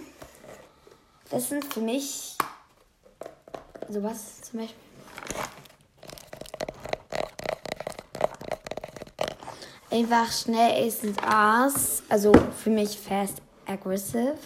das 1.30 1.48
sind 1.48 1.72
für 1.72 1.80
mich 1.82 2.36
sowas 3.88 4.40
zum 4.42 4.58
Beispiel. 4.58 4.87
Einfach 9.98 10.30
schnell 10.30 10.86
ist 10.86 11.02
und 11.02 11.20
Ass, 11.24 12.04
also 12.08 12.30
für 12.56 12.70
mich 12.70 12.96
fast 12.96 13.42
aggressive. 13.66 14.38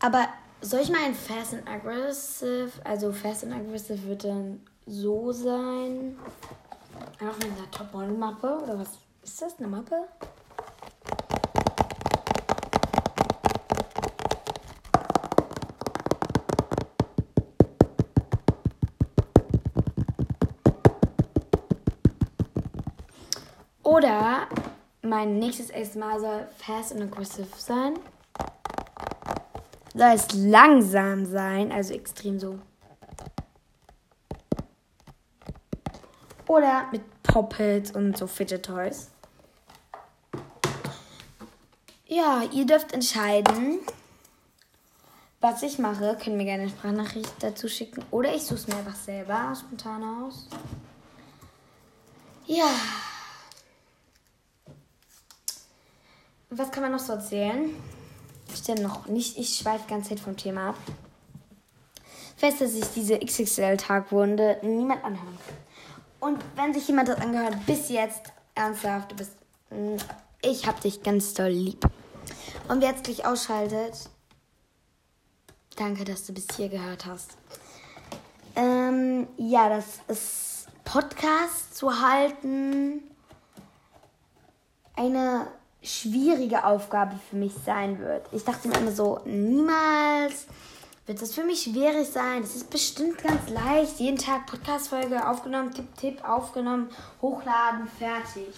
Aber 0.00 0.28
soll 0.60 0.80
ich 0.80 0.90
mal 0.90 1.02
ein 1.02 1.14
Fast 1.14 1.54
and 1.54 1.66
Aggressive, 1.66 2.72
also 2.84 3.10
Fast 3.10 3.44
and 3.44 3.54
Aggressive 3.54 4.06
wird 4.06 4.24
dann 4.24 4.60
so 4.86 5.32
sein. 5.32 6.18
Einfach 7.18 7.38
mit 7.38 7.56
einer 7.56 7.70
Top-Model-Mappe 7.70 8.60
oder 8.64 8.78
was 8.78 8.98
ist 9.22 9.40
das? 9.40 9.58
Eine 9.58 9.68
Mappe? 9.68 9.96
Oder 24.00 24.48
mein 25.02 25.38
nächstes 25.38 25.70
ASMR 25.70 26.18
soll 26.18 26.48
fast 26.56 26.92
and 26.92 27.02
aggressive 27.02 27.48
sein. 27.58 27.98
Soll 29.92 30.12
es 30.14 30.32
langsam 30.32 31.26
sein, 31.26 31.70
also 31.70 31.92
extrem 31.92 32.40
so. 32.40 32.58
Oder 36.48 36.86
mit 36.90 37.02
Poppets 37.22 37.90
und 37.90 38.16
so 38.16 38.26
Fidget 38.26 38.64
Toys. 38.64 39.10
Ja, 42.06 42.42
ihr 42.50 42.64
dürft 42.64 42.94
entscheiden, 42.94 43.80
was 45.42 45.62
ich 45.62 45.78
mache. 45.78 46.16
Könnt 46.24 46.38
mir 46.38 46.46
gerne 46.46 46.62
eine 46.62 46.72
Sprachnachricht 46.72 47.34
dazu 47.40 47.68
schicken. 47.68 48.02
Oder 48.10 48.34
ich 48.34 48.44
suche 48.44 48.54
es 48.54 48.66
mir 48.66 48.76
einfach 48.76 48.96
selber 48.96 49.52
spontan 49.54 50.02
aus. 50.02 50.48
Ja. 52.46 52.64
Was 56.50 56.72
kann 56.72 56.82
man 56.82 56.90
noch 56.90 56.98
so 56.98 57.12
erzählen? 57.12 57.70
Ich 58.52 58.62
denn 58.62 58.82
noch 58.82 59.06
nicht, 59.06 59.38
ich 59.38 59.56
schweife 59.56 59.88
ganz 59.88 60.08
Zeit 60.08 60.18
vom 60.18 60.36
Thema 60.36 60.70
ab. 60.70 60.76
Fest, 62.36 62.60
dass 62.60 62.74
ich 62.74 62.86
diese 62.94 63.18
XXL-Tagwunde 63.18 64.58
niemand 64.62 65.04
anhören 65.04 65.38
kann. 65.46 66.28
Und 66.30 66.44
wenn 66.56 66.74
sich 66.74 66.88
jemand 66.88 67.08
das 67.08 67.20
angehört, 67.20 67.54
bis 67.66 67.88
jetzt, 67.88 68.32
ernsthaft, 68.54 69.12
du 69.12 69.16
bist. 69.16 69.32
Mm, 69.70 69.96
ich 70.42 70.66
hab 70.66 70.80
dich 70.80 71.02
ganz 71.02 71.34
doll 71.34 71.50
lieb. 71.50 71.84
Und 72.68 72.80
wer 72.80 72.90
jetzt 72.90 73.04
gleich 73.04 73.24
ausschaltet, 73.24 74.10
danke, 75.76 76.04
dass 76.04 76.26
du 76.26 76.32
bis 76.32 76.46
hier 76.56 76.68
gehört 76.68 77.06
hast. 77.06 77.36
Ähm, 78.56 79.28
ja, 79.36 79.68
das 79.68 80.00
ist 80.08 80.66
Podcast 80.84 81.76
zu 81.76 82.00
halten. 82.00 83.02
Eine 84.96 85.46
schwierige 85.82 86.64
Aufgabe 86.64 87.16
für 87.28 87.36
mich 87.36 87.52
sein 87.64 87.98
wird. 87.98 88.26
Ich 88.32 88.44
dachte 88.44 88.68
mir 88.68 88.78
immer 88.78 88.92
so, 88.92 89.20
niemals 89.24 90.46
wird 91.06 91.22
das 91.22 91.34
für 91.34 91.44
mich 91.44 91.62
schwierig 91.62 92.08
sein. 92.08 92.42
Das 92.42 92.54
ist 92.54 92.70
bestimmt 92.70 93.18
ganz 93.18 93.48
leicht. 93.48 93.98
Jeden 93.98 94.18
Tag 94.18 94.46
Podcast-Folge 94.46 95.26
aufgenommen, 95.26 95.72
Tipp, 95.72 95.88
Tipp, 95.96 96.24
aufgenommen, 96.28 96.88
hochladen, 97.20 97.88
fertig. 97.98 98.54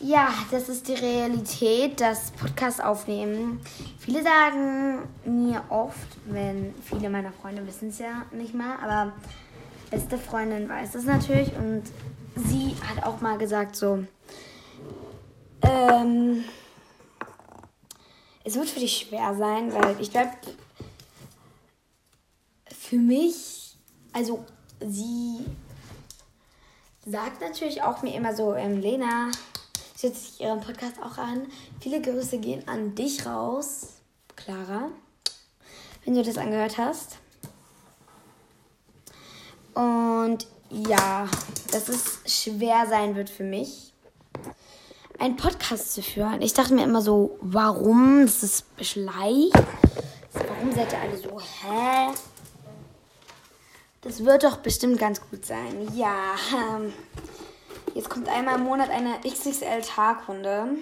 Ja, 0.00 0.28
das 0.52 0.68
ist 0.68 0.86
die 0.86 0.94
Realität, 0.94 2.00
das 2.00 2.30
Podcast 2.30 2.82
aufnehmen. 2.82 3.60
Viele 3.98 4.22
sagen 4.22 5.08
mir 5.24 5.62
oft, 5.70 5.96
wenn 6.26 6.72
viele 6.84 7.10
meiner 7.10 7.32
Freunde 7.32 7.66
wissen 7.66 7.88
es 7.88 7.98
ja 7.98 8.22
nicht 8.30 8.54
mal, 8.54 8.76
aber 8.80 9.12
beste 9.90 10.18
Freundin 10.18 10.68
weiß 10.68 10.94
es 10.94 11.04
natürlich 11.04 11.50
und 11.56 11.82
sie 12.36 12.76
hat 12.86 13.04
auch 13.04 13.20
mal 13.20 13.38
gesagt 13.38 13.74
so, 13.74 14.04
ähm, 15.68 16.44
es 18.44 18.54
wird 18.54 18.68
für 18.68 18.80
dich 18.80 18.98
schwer 18.98 19.34
sein, 19.34 19.72
weil 19.72 20.00
ich 20.00 20.10
glaube, 20.10 20.30
für 22.70 22.96
mich, 22.96 23.76
also 24.12 24.44
sie 24.80 25.44
sagt 27.04 27.40
natürlich 27.40 27.82
auch 27.82 28.02
mir 28.02 28.14
immer 28.14 28.34
so, 28.34 28.54
ähm, 28.54 28.80
Lena, 28.80 29.30
sie 29.94 30.06
hört 30.06 30.16
sich 30.16 30.40
ihren 30.40 30.60
Podcast 30.60 30.94
auch 31.02 31.18
an. 31.18 31.46
Viele 31.80 32.00
Grüße 32.00 32.38
gehen 32.38 32.66
an 32.66 32.94
dich 32.94 33.26
raus, 33.26 33.94
Clara, 34.36 34.90
wenn 36.04 36.14
du 36.14 36.22
das 36.22 36.38
angehört 36.38 36.78
hast. 36.78 37.18
Und 39.74 40.46
ja, 40.70 41.28
dass 41.70 41.88
es 41.88 42.20
schwer 42.26 42.86
sein 42.88 43.14
wird 43.14 43.30
für 43.30 43.44
mich 43.44 43.87
einen 45.18 45.36
Podcast 45.36 45.94
zu 45.94 46.02
führen. 46.02 46.40
Ich 46.42 46.54
dachte 46.54 46.74
mir 46.74 46.84
immer 46.84 47.02
so, 47.02 47.38
warum? 47.40 48.22
Das 48.22 48.42
ist 48.42 48.64
leicht. 48.94 49.52
Warum 50.32 50.72
seid 50.72 50.92
ihr 50.92 51.00
alle 51.00 51.16
so, 51.16 51.40
hä? 51.40 52.14
Das 54.02 54.24
wird 54.24 54.44
doch 54.44 54.58
bestimmt 54.58 54.98
ganz 54.98 55.20
gut 55.20 55.44
sein. 55.44 55.88
Ja, 55.94 56.36
ähm, 56.54 56.92
jetzt 57.94 58.08
kommt 58.08 58.28
einmal 58.28 58.56
im 58.56 58.64
Monat 58.64 58.90
eine 58.90 59.18
XXL-Tagrunde. 59.20 60.76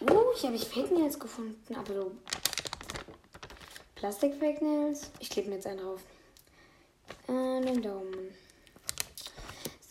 Uh, 0.00 0.34
hier 0.36 0.48
habe 0.48 0.56
ich 0.56 0.66
Fake 0.66 0.90
Nails 0.92 1.18
gefunden, 1.18 1.74
aber 1.74 1.94
so 1.94 2.12
Plastik-Fake 3.96 4.62
Nails. 4.62 5.10
Ich 5.20 5.30
klebe 5.30 5.48
mir 5.48 5.56
jetzt 5.56 5.66
einen 5.66 5.78
drauf. 5.78 6.00
Äh, 7.28 7.60
den 7.60 7.82
Daumen. 7.82 8.34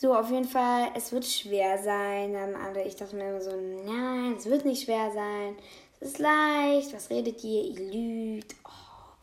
So, 0.02 0.16
auf 0.16 0.32
jeden 0.32 0.48
Fall, 0.48 0.88
es 0.96 1.12
wird 1.12 1.28
schwer 1.28 1.78
sein. 1.78 2.34
Dann 2.34 2.56
alle, 2.56 2.84
ich 2.84 2.96
dachte 2.96 3.16
mir 3.16 3.30
immer 3.30 3.40
so, 3.40 3.52
nein, 3.52 4.34
es 4.36 4.48
wird 4.48 4.66
nicht 4.66 4.86
schwer 4.86 5.12
sein. 5.14 5.56
Es 6.00 6.08
ist 6.08 6.18
leicht. 6.18 6.92
Was 6.96 7.12
redet 7.12 7.44
ihr? 7.44 7.66
Ihr 7.66 7.94
lügt. 7.94 8.56
Oh, 8.66 9.14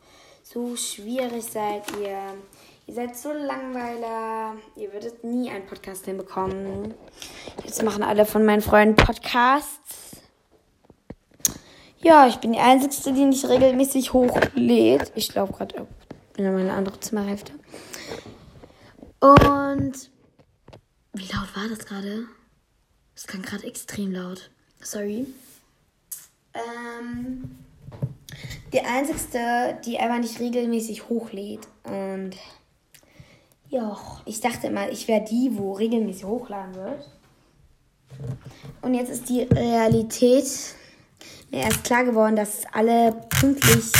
so 0.41 0.77
schwierig 0.77 1.43
seid 1.43 1.83
ihr. 2.01 2.17
Ihr 2.87 2.93
seid 2.93 3.17
so 3.17 3.33
langweiler. 3.33 4.55
Ihr 4.77 4.93
würdet 4.93 5.21
nie 5.21 5.51
einen 5.51 5.65
Podcast 5.65 6.05
hinbekommen. 6.05 6.93
Jetzt 7.65 7.83
machen 7.83 8.01
alle 8.01 8.25
von 8.25 8.45
meinen 8.45 8.61
Freunden 8.61 8.95
Podcasts. 8.95 10.21
Ja, 11.97 12.25
ich 12.25 12.37
bin 12.37 12.53
die 12.53 12.59
Einzige, 12.59 13.13
die 13.13 13.25
nicht 13.25 13.49
regelmäßig 13.49 14.13
hochlädt. 14.13 15.11
Ich 15.15 15.27
glaube 15.27 15.51
gerade 15.51 15.85
in 16.37 16.53
meine 16.53 16.71
andere 16.71 16.97
Zimmerhälfte. 17.01 17.51
Und 19.19 20.09
wie 21.13 21.27
laut 21.33 21.55
war 21.55 21.67
das 21.67 21.85
gerade? 21.85 22.25
Das 23.15 23.27
klang 23.27 23.41
gerade 23.41 23.65
extrem 23.65 24.11
laut. 24.11 24.49
Sorry. 24.81 25.27
Ähm, 26.53 27.57
die 28.71 28.81
einzigste, 28.81 29.77
die 29.85 29.97
einfach 29.99 30.19
nicht 30.19 30.39
regelmäßig 30.39 31.09
hochlädt. 31.09 31.67
Und 31.83 32.31
ja, 33.69 33.97
ich 34.25 34.41
dachte 34.41 34.67
immer, 34.67 34.89
ich 34.89 35.07
wäre 35.07 35.23
die, 35.23 35.57
wo 35.57 35.73
regelmäßig 35.73 36.25
hochladen 36.25 36.75
wird. 36.75 37.09
Und 38.81 38.93
jetzt 38.93 39.09
ist 39.09 39.29
die 39.29 39.41
Realität 39.43 40.45
mir 41.51 41.61
erst 41.61 41.83
klar 41.83 42.03
geworden, 42.03 42.35
dass 42.35 42.63
alle 42.71 43.13
pünktlich 43.29 43.91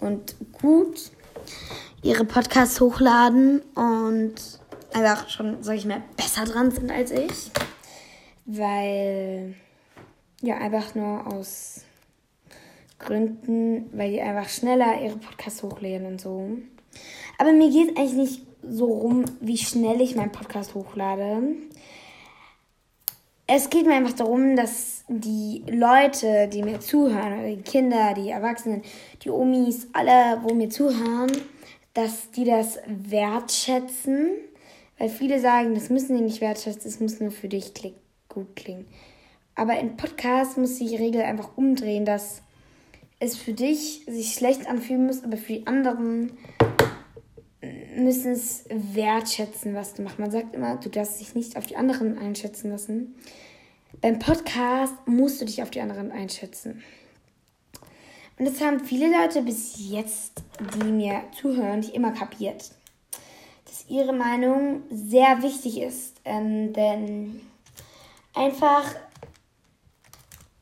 und 0.00 0.36
gut 0.52 1.10
ihre 2.02 2.24
Podcasts 2.24 2.80
hochladen 2.80 3.62
und 3.74 4.34
einfach 4.94 5.28
schon, 5.28 5.62
sag 5.62 5.76
ich 5.76 5.84
mal, 5.84 6.02
besser 6.16 6.44
dran 6.44 6.70
sind 6.70 6.90
als 6.90 7.10
ich. 7.10 7.50
Weil, 8.46 9.54
ja, 10.42 10.56
einfach 10.58 10.94
nur 10.94 11.26
aus 11.32 11.82
Gründen, 12.98 13.90
weil 13.92 14.12
die 14.12 14.20
einfach 14.20 14.48
schneller 14.48 15.00
ihre 15.00 15.16
Podcasts 15.16 15.62
hochladen 15.62 16.06
und 16.06 16.20
so. 16.20 16.50
Aber 17.38 17.52
mir 17.52 17.70
geht 17.70 17.90
es 17.90 17.96
eigentlich 17.96 18.14
nicht 18.14 18.42
so 18.62 18.86
rum, 18.86 19.24
wie 19.40 19.58
schnell 19.58 20.00
ich 20.00 20.16
meinen 20.16 20.32
Podcast 20.32 20.74
hochlade. 20.74 21.42
Es 23.46 23.68
geht 23.68 23.86
mir 23.86 23.94
einfach 23.94 24.14
darum, 24.14 24.56
dass 24.56 25.04
die 25.08 25.64
Leute, 25.68 26.48
die 26.48 26.62
mir 26.62 26.80
zuhören, 26.80 27.44
die 27.44 27.62
Kinder, 27.62 28.14
die 28.14 28.30
Erwachsenen, 28.30 28.82
die 29.22 29.30
Omis, 29.30 29.88
alle, 29.92 30.40
wo 30.42 30.54
mir 30.54 30.70
zuhören, 30.70 31.30
dass 31.92 32.30
die 32.30 32.44
das 32.44 32.78
wertschätzen. 32.86 34.30
Weil 34.98 35.08
viele 35.08 35.40
sagen, 35.40 35.74
das 35.74 35.90
müssen 35.90 36.16
die 36.16 36.22
nicht 36.22 36.40
wertschätzen, 36.40 36.90
das 36.90 37.00
muss 37.00 37.20
nur 37.20 37.30
für 37.30 37.48
dich 37.48 37.72
gut 38.28 38.54
klingen. 38.56 38.86
Aber 39.54 39.78
in 39.78 39.96
Podcasts 39.96 40.56
muss 40.56 40.78
die 40.78 40.96
Regel 40.96 41.22
einfach 41.22 41.56
umdrehen, 41.56 42.04
dass 42.04 42.42
es 43.20 43.36
für 43.36 43.52
dich 43.52 44.04
sich 44.06 44.34
schlecht 44.34 44.68
anfühlen 44.68 45.06
muss, 45.06 45.22
aber 45.24 45.36
für 45.36 45.54
die 45.54 45.66
anderen 45.66 46.32
müssen 47.96 48.32
es 48.32 48.64
wertschätzen, 48.68 49.74
was 49.74 49.94
du 49.94 50.02
machst. 50.02 50.18
Man 50.18 50.30
sagt 50.30 50.54
immer, 50.54 50.76
du 50.76 50.88
darfst 50.88 51.20
dich 51.20 51.34
nicht 51.34 51.56
auf 51.56 51.66
die 51.66 51.76
anderen 51.76 52.18
einschätzen 52.18 52.70
lassen. 52.70 53.14
Beim 54.00 54.18
Podcast 54.18 54.94
musst 55.06 55.40
du 55.40 55.44
dich 55.44 55.62
auf 55.62 55.70
die 55.70 55.80
anderen 55.80 56.10
einschätzen. 56.10 56.82
Und 58.38 58.46
das 58.46 58.60
haben 58.60 58.80
viele 58.80 59.10
Leute 59.10 59.42
bis 59.42 59.76
jetzt, 59.78 60.42
die 60.74 60.90
mir 60.90 61.22
zuhören, 61.40 61.80
nicht 61.80 61.94
immer 61.94 62.10
kapiert. 62.10 62.72
Dass 63.74 63.90
ihre 63.90 64.12
Meinung 64.12 64.84
sehr 64.88 65.42
wichtig 65.42 65.80
ist. 65.80 66.20
Ähm, 66.24 66.72
denn 66.72 67.40
einfach, 68.32 68.94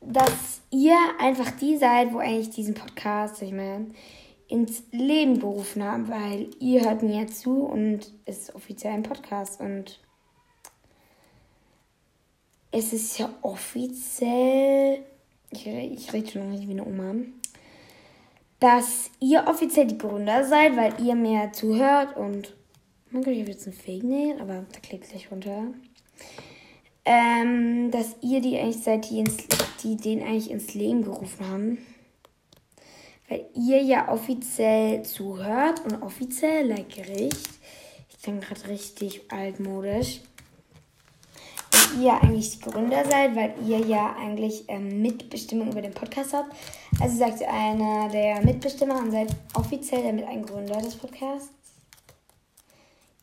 dass 0.01 0.61
ihr 0.71 0.97
einfach 1.19 1.51
die 1.51 1.77
seid, 1.77 2.11
wo 2.11 2.17
eigentlich 2.17 2.49
diesen 2.49 2.73
Podcast, 2.73 3.39
ich 3.43 3.51
meine, 3.51 3.91
ins 4.47 4.81
Leben 4.89 5.37
berufen 5.37 5.83
haben, 5.83 6.09
weil 6.09 6.49
ihr 6.59 6.85
hört 6.85 7.03
mir 7.03 7.21
jetzt 7.21 7.41
zu 7.41 7.65
und 7.65 8.11
es 8.25 8.39
ist 8.39 8.55
offiziell 8.55 8.93
ein 8.93 9.03
Podcast 9.03 9.61
und 9.61 9.99
es 12.71 12.93
ist 12.93 13.19
ja 13.19 13.29
offiziell, 13.43 15.05
ich, 15.51 15.67
ich 15.67 16.13
rede 16.13 16.31
schon 16.31 16.45
noch 16.45 16.57
nicht 16.57 16.67
wie 16.67 16.71
eine 16.71 16.85
Oma, 16.85 17.13
dass 18.59 19.11
ihr 19.19 19.45
offiziell 19.47 19.85
die 19.85 19.99
Gründer 19.99 20.43
seid, 20.43 20.75
weil 20.75 20.99
ihr 20.99 21.13
mir 21.13 21.51
zuhört 21.51 22.17
und 22.17 22.55
oh 23.13 23.21
Gott, 23.21 23.33
ich 23.33 23.41
habe 23.41 23.51
jetzt 23.51 23.67
ein 23.67 23.73
Fake 23.73 24.03
Nail, 24.03 24.39
aber 24.39 24.65
da 24.71 24.79
klebt 24.79 25.09
gleich 25.09 25.31
runter. 25.31 25.67
Ähm, 27.05 27.91
dass 27.91 28.15
ihr 28.21 28.41
die 28.41 28.57
eigentlich 28.57 28.83
seid, 28.83 29.09
die, 29.09 29.19
ins, 29.19 29.37
die 29.83 29.97
den 29.97 30.23
eigentlich 30.23 30.51
ins 30.51 30.73
Leben 30.73 31.03
gerufen 31.03 31.47
haben. 31.49 31.77
Weil 33.27 33.45
ihr 33.55 33.81
ja 33.81 34.11
offiziell 34.11 35.03
zuhört 35.03 35.83
und 35.85 36.01
offiziell 36.01 36.67
like 36.67 36.89
Gericht. 36.89 37.49
Ich 38.09 38.17
bin 38.23 38.39
gerade 38.39 38.67
richtig 38.69 39.21
altmodisch 39.31 40.21
ihr 41.99 42.21
eigentlich 42.21 42.59
die 42.59 42.69
Gründer 42.69 43.03
seid, 43.05 43.35
weil 43.35 43.53
ihr 43.65 43.79
ja 43.79 44.15
eigentlich 44.19 44.65
ähm, 44.67 45.01
Mitbestimmung 45.01 45.71
über 45.71 45.81
den 45.81 45.93
Podcast 45.93 46.33
habt. 46.33 46.55
Also 46.99 47.17
sagt 47.17 47.41
ihr 47.41 47.51
einer 47.51 48.09
der 48.09 48.41
Mitbestimmer 48.41 48.97
und 48.97 49.11
seid 49.11 49.29
offiziell 49.53 50.03
damit 50.03 50.25
ein 50.27 50.45
Gründer 50.45 50.81
des 50.81 50.95
Podcasts. 50.95 51.49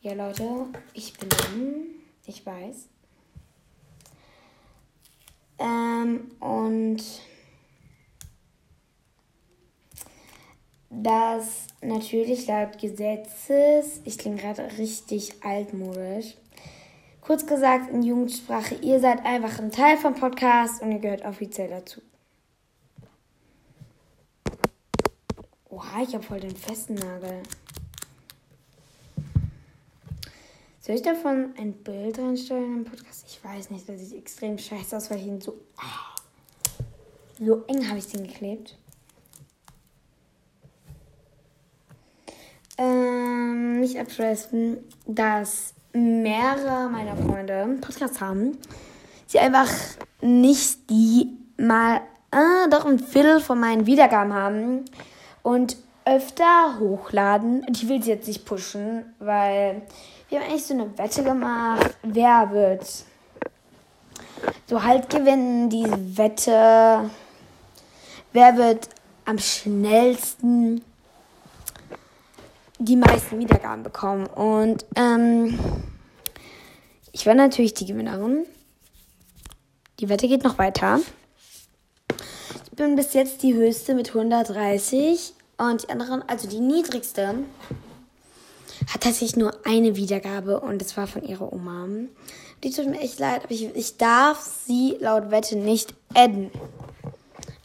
Ja, 0.01 0.13
Leute, 0.13 0.65
ich 0.93 1.13
bin 1.13 1.29
ich 2.25 2.45
weiß. 2.45 2.87
Ähm, 5.59 6.31
und 6.39 7.03
das 10.89 11.67
natürlich 11.81 12.47
laut 12.47 12.79
Gesetzes, 12.79 14.01
ich 14.03 14.17
klinge 14.17 14.37
gerade 14.37 14.77
richtig 14.77 15.43
altmodisch, 15.43 16.35
Kurz 17.21 17.45
gesagt 17.45 17.91
in 17.91 18.01
Jugendsprache, 18.01 18.75
ihr 18.81 18.99
seid 18.99 19.23
einfach 19.23 19.59
ein 19.59 19.71
Teil 19.71 19.95
vom 19.97 20.15
Podcast 20.15 20.81
und 20.81 20.91
ihr 20.91 20.99
gehört 20.99 21.23
offiziell 21.23 21.69
dazu. 21.69 22.01
Oha, 25.69 26.01
ich 26.01 26.15
habe 26.15 26.23
voll 26.23 26.39
den 26.39 26.55
festen 26.55 26.95
Nagel. 26.95 27.43
Soll 30.81 30.95
ich 30.95 31.03
davon 31.03 31.53
ein 31.59 31.73
Bild 31.73 32.17
reinstellen 32.17 32.77
im 32.77 32.85
Podcast? 32.85 33.25
Ich 33.27 33.43
weiß 33.43 33.69
nicht, 33.69 33.87
das 33.87 33.99
sieht 33.99 34.17
extrem 34.17 34.57
scheiße 34.57 34.97
aus, 34.97 35.11
weil 35.11 35.19
ich 35.19 35.27
ihn 35.27 35.39
so. 35.39 35.53
So 37.39 37.63
eng 37.67 37.87
habe 37.87 37.99
ich 37.99 38.07
den 38.07 38.25
geklebt. 38.25 38.75
Ähm, 42.79 43.79
nicht 43.79 43.99
abschließen, 43.99 44.77
dass 45.05 45.75
mehrere 45.93 46.89
meiner 46.89 47.15
Freunde 47.15 47.77
Podcasts 47.79 48.19
haben, 48.19 48.57
sie 49.27 49.37
einfach 49.37 49.69
nicht 50.21 50.89
die 50.89 51.37
mal 51.57 52.01
äh, 52.31 52.69
doch 52.71 52.85
ein 52.85 52.97
Viertel 52.97 53.39
von 53.39 53.59
meinen 53.59 53.85
Wiedergaben 53.85 54.33
haben 54.33 54.85
und 55.43 55.77
öfter 56.05 56.79
hochladen. 56.79 57.67
Ich 57.71 57.87
will 57.87 58.01
sie 58.01 58.09
jetzt 58.09 58.27
nicht 58.27 58.45
pushen, 58.45 59.05
weil 59.19 59.83
wir 60.31 60.39
haben 60.39 60.49
eigentlich 60.49 60.65
so 60.65 60.73
eine 60.73 60.97
Wette 60.97 61.23
gemacht, 61.23 61.93
wer 62.03 62.51
wird 62.51 62.87
so 64.65 64.81
halt 64.81 65.09
gewinnen, 65.09 65.69
diese 65.69 66.17
Wette, 66.17 67.09
wer 68.31 68.55
wird 68.55 68.87
am 69.25 69.37
schnellsten 69.37 70.81
die 72.79 72.95
meisten 72.95 73.39
Wiedergaben 73.39 73.83
bekommen. 73.83 74.25
Und 74.25 74.85
ähm, 74.95 75.59
ich 77.11 77.25
war 77.25 77.35
natürlich 77.35 77.73
die 77.73 77.85
Gewinnerin. 77.85 78.45
Die 79.99 80.07
Wette 80.07 80.29
geht 80.29 80.45
noch 80.45 80.57
weiter. 80.57 81.01
Ich 82.63 82.71
bin 82.71 82.95
bis 82.95 83.13
jetzt 83.13 83.43
die 83.43 83.53
höchste 83.53 83.93
mit 83.93 84.07
130 84.07 85.33
und 85.57 85.83
die 85.83 85.89
anderen, 85.89 86.23
also 86.27 86.47
die 86.47 86.61
niedrigste, 86.61 87.35
hat 88.87 89.01
tatsächlich 89.01 89.35
nur 89.35 89.53
eine 89.65 89.95
Wiedergabe 89.95 90.59
und 90.59 90.79
das 90.79 90.97
war 90.97 91.07
von 91.07 91.23
ihrer 91.23 91.51
Oma. 91.51 91.87
Die 92.63 92.71
tut 92.71 92.87
mir 92.87 92.99
echt 92.99 93.19
leid, 93.19 93.43
aber 93.43 93.53
ich, 93.53 93.75
ich 93.75 93.97
darf 93.97 94.39
sie 94.39 94.97
laut 94.99 95.31
Wette 95.31 95.57
nicht 95.57 95.93
adden. 96.13 96.51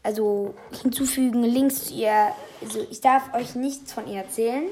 Also 0.02 0.54
hinzufügen, 0.82 1.42
Links 1.42 1.86
zu 1.86 1.94
ihr. 1.94 2.32
Also 2.62 2.86
ich 2.90 3.00
darf 3.00 3.34
euch 3.34 3.54
nichts 3.54 3.92
von 3.92 4.06
ihr 4.06 4.22
erzählen. 4.22 4.64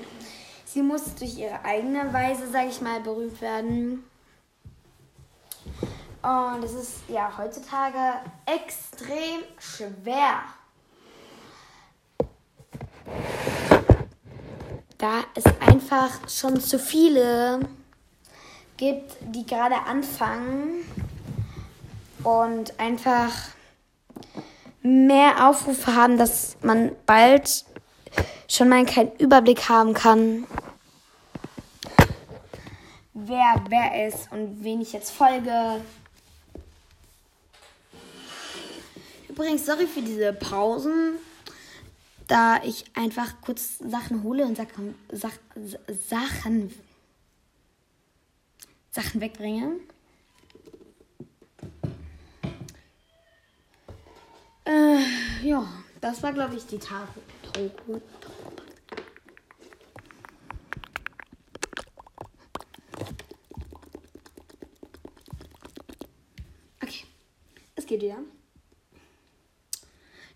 Sie 0.65 0.83
muss 0.83 1.15
durch 1.17 1.37
ihre 1.39 1.65
eigene 1.65 2.13
Weise, 2.13 2.51
sage 2.51 2.69
ich 2.69 2.81
mal, 2.81 3.01
berühmt 3.01 3.41
werden. 3.41 4.05
Und 6.23 6.65
es 6.65 6.73
ist 6.73 6.93
ja 7.09 7.37
heutzutage 7.37 8.21
extrem 8.47 9.43
schwer. 9.59 10.43
Da 14.99 15.25
es 15.35 15.45
einfach 15.61 16.29
schon 16.29 16.61
zu 16.61 16.79
viele 16.79 17.61
gibt, 18.77 19.17
die 19.21 19.45
gerade 19.47 19.77
anfangen 19.87 20.85
und 22.23 22.79
einfach 22.79 23.33
mehr 24.83 25.49
Aufrufe 25.49 25.95
haben, 25.95 26.19
dass 26.19 26.57
man 26.63 26.93
bald 27.07 27.65
schon 28.49 28.69
mal 28.69 28.85
keinen 28.85 29.13
Überblick 29.17 29.69
haben 29.69 29.95
kann, 29.95 30.47
wer 33.15 33.65
wer 33.69 34.07
ist 34.09 34.31
und 34.31 34.63
wen 34.63 34.81
ich 34.81 34.93
jetzt 34.93 35.11
folge. 35.11 35.81
Übrigens, 39.29 39.67
sorry 39.67 39.87
für 39.87 40.03
diese 40.03 40.33
Pausen, 40.33 41.15
da 42.27 42.63
ich 42.63 42.85
einfach 42.95 43.41
kurz 43.41 43.79
Sachen 43.79 44.23
hole 44.23 44.45
und 44.45 44.57
Sachen, 44.57 44.95
Sachen, 46.09 46.73
Sachen 48.91 49.21
wegbringe. 49.21 49.81
Äh, 54.65 55.47
ja, 55.47 55.67
das 56.01 56.23
war, 56.23 56.33
glaube 56.33 56.55
ich, 56.55 56.67
die 56.67 56.79
Tafel. 56.79 57.23
Okay, 66.83 67.05
es 67.77 67.87
geht 67.87 68.03
wieder. 68.03 68.19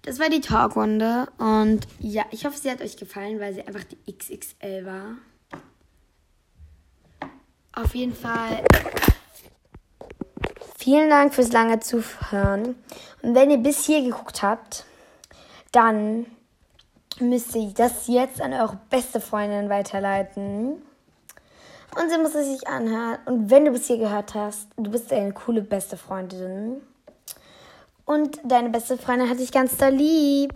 Das 0.08 0.18
war 0.18 0.30
die 0.30 0.40
Talkrunde 0.40 1.28
und 1.36 1.80
ja, 1.98 2.24
ich 2.30 2.46
hoffe, 2.46 2.56
sie 2.56 2.70
hat 2.70 2.80
euch 2.80 2.96
gefallen, 2.96 3.40
weil 3.40 3.52
sie 3.52 3.60
einfach 3.60 3.84
die 3.84 4.10
XXL 4.10 4.86
war. 4.86 5.18
Auf 7.74 7.94
jeden 7.94 8.14
Fall 8.14 8.64
vielen 10.78 11.10
Dank 11.10 11.34
fürs 11.34 11.52
lange 11.52 11.80
Zuhören. 11.80 12.74
Und 13.20 13.34
wenn 13.34 13.50
ihr 13.50 13.58
bis 13.58 13.84
hier 13.84 14.00
geguckt 14.00 14.42
habt, 14.42 14.86
dann 15.72 16.24
müsst 17.20 17.54
ihr 17.54 17.70
das 17.76 18.06
jetzt 18.06 18.40
an 18.40 18.54
eure 18.54 18.80
beste 18.88 19.20
Freundin 19.20 19.68
weiterleiten. 19.68 20.80
Und 22.00 22.10
sie 22.10 22.16
muss 22.16 22.34
es 22.34 22.46
sich 22.46 22.66
anhören. 22.66 23.18
Und 23.26 23.50
wenn 23.50 23.66
du 23.66 23.72
bis 23.72 23.88
hier 23.88 23.98
gehört 23.98 24.34
hast, 24.34 24.68
du 24.78 24.90
bist 24.90 25.12
eine 25.12 25.34
coole 25.34 25.60
beste 25.60 25.98
Freundin. 25.98 26.80
Und 28.08 28.40
deine 28.42 28.70
beste 28.70 28.96
Freundin 28.96 29.28
hat 29.28 29.38
dich 29.38 29.52
ganz 29.52 29.76
da 29.76 29.88
lieb. 29.88 30.46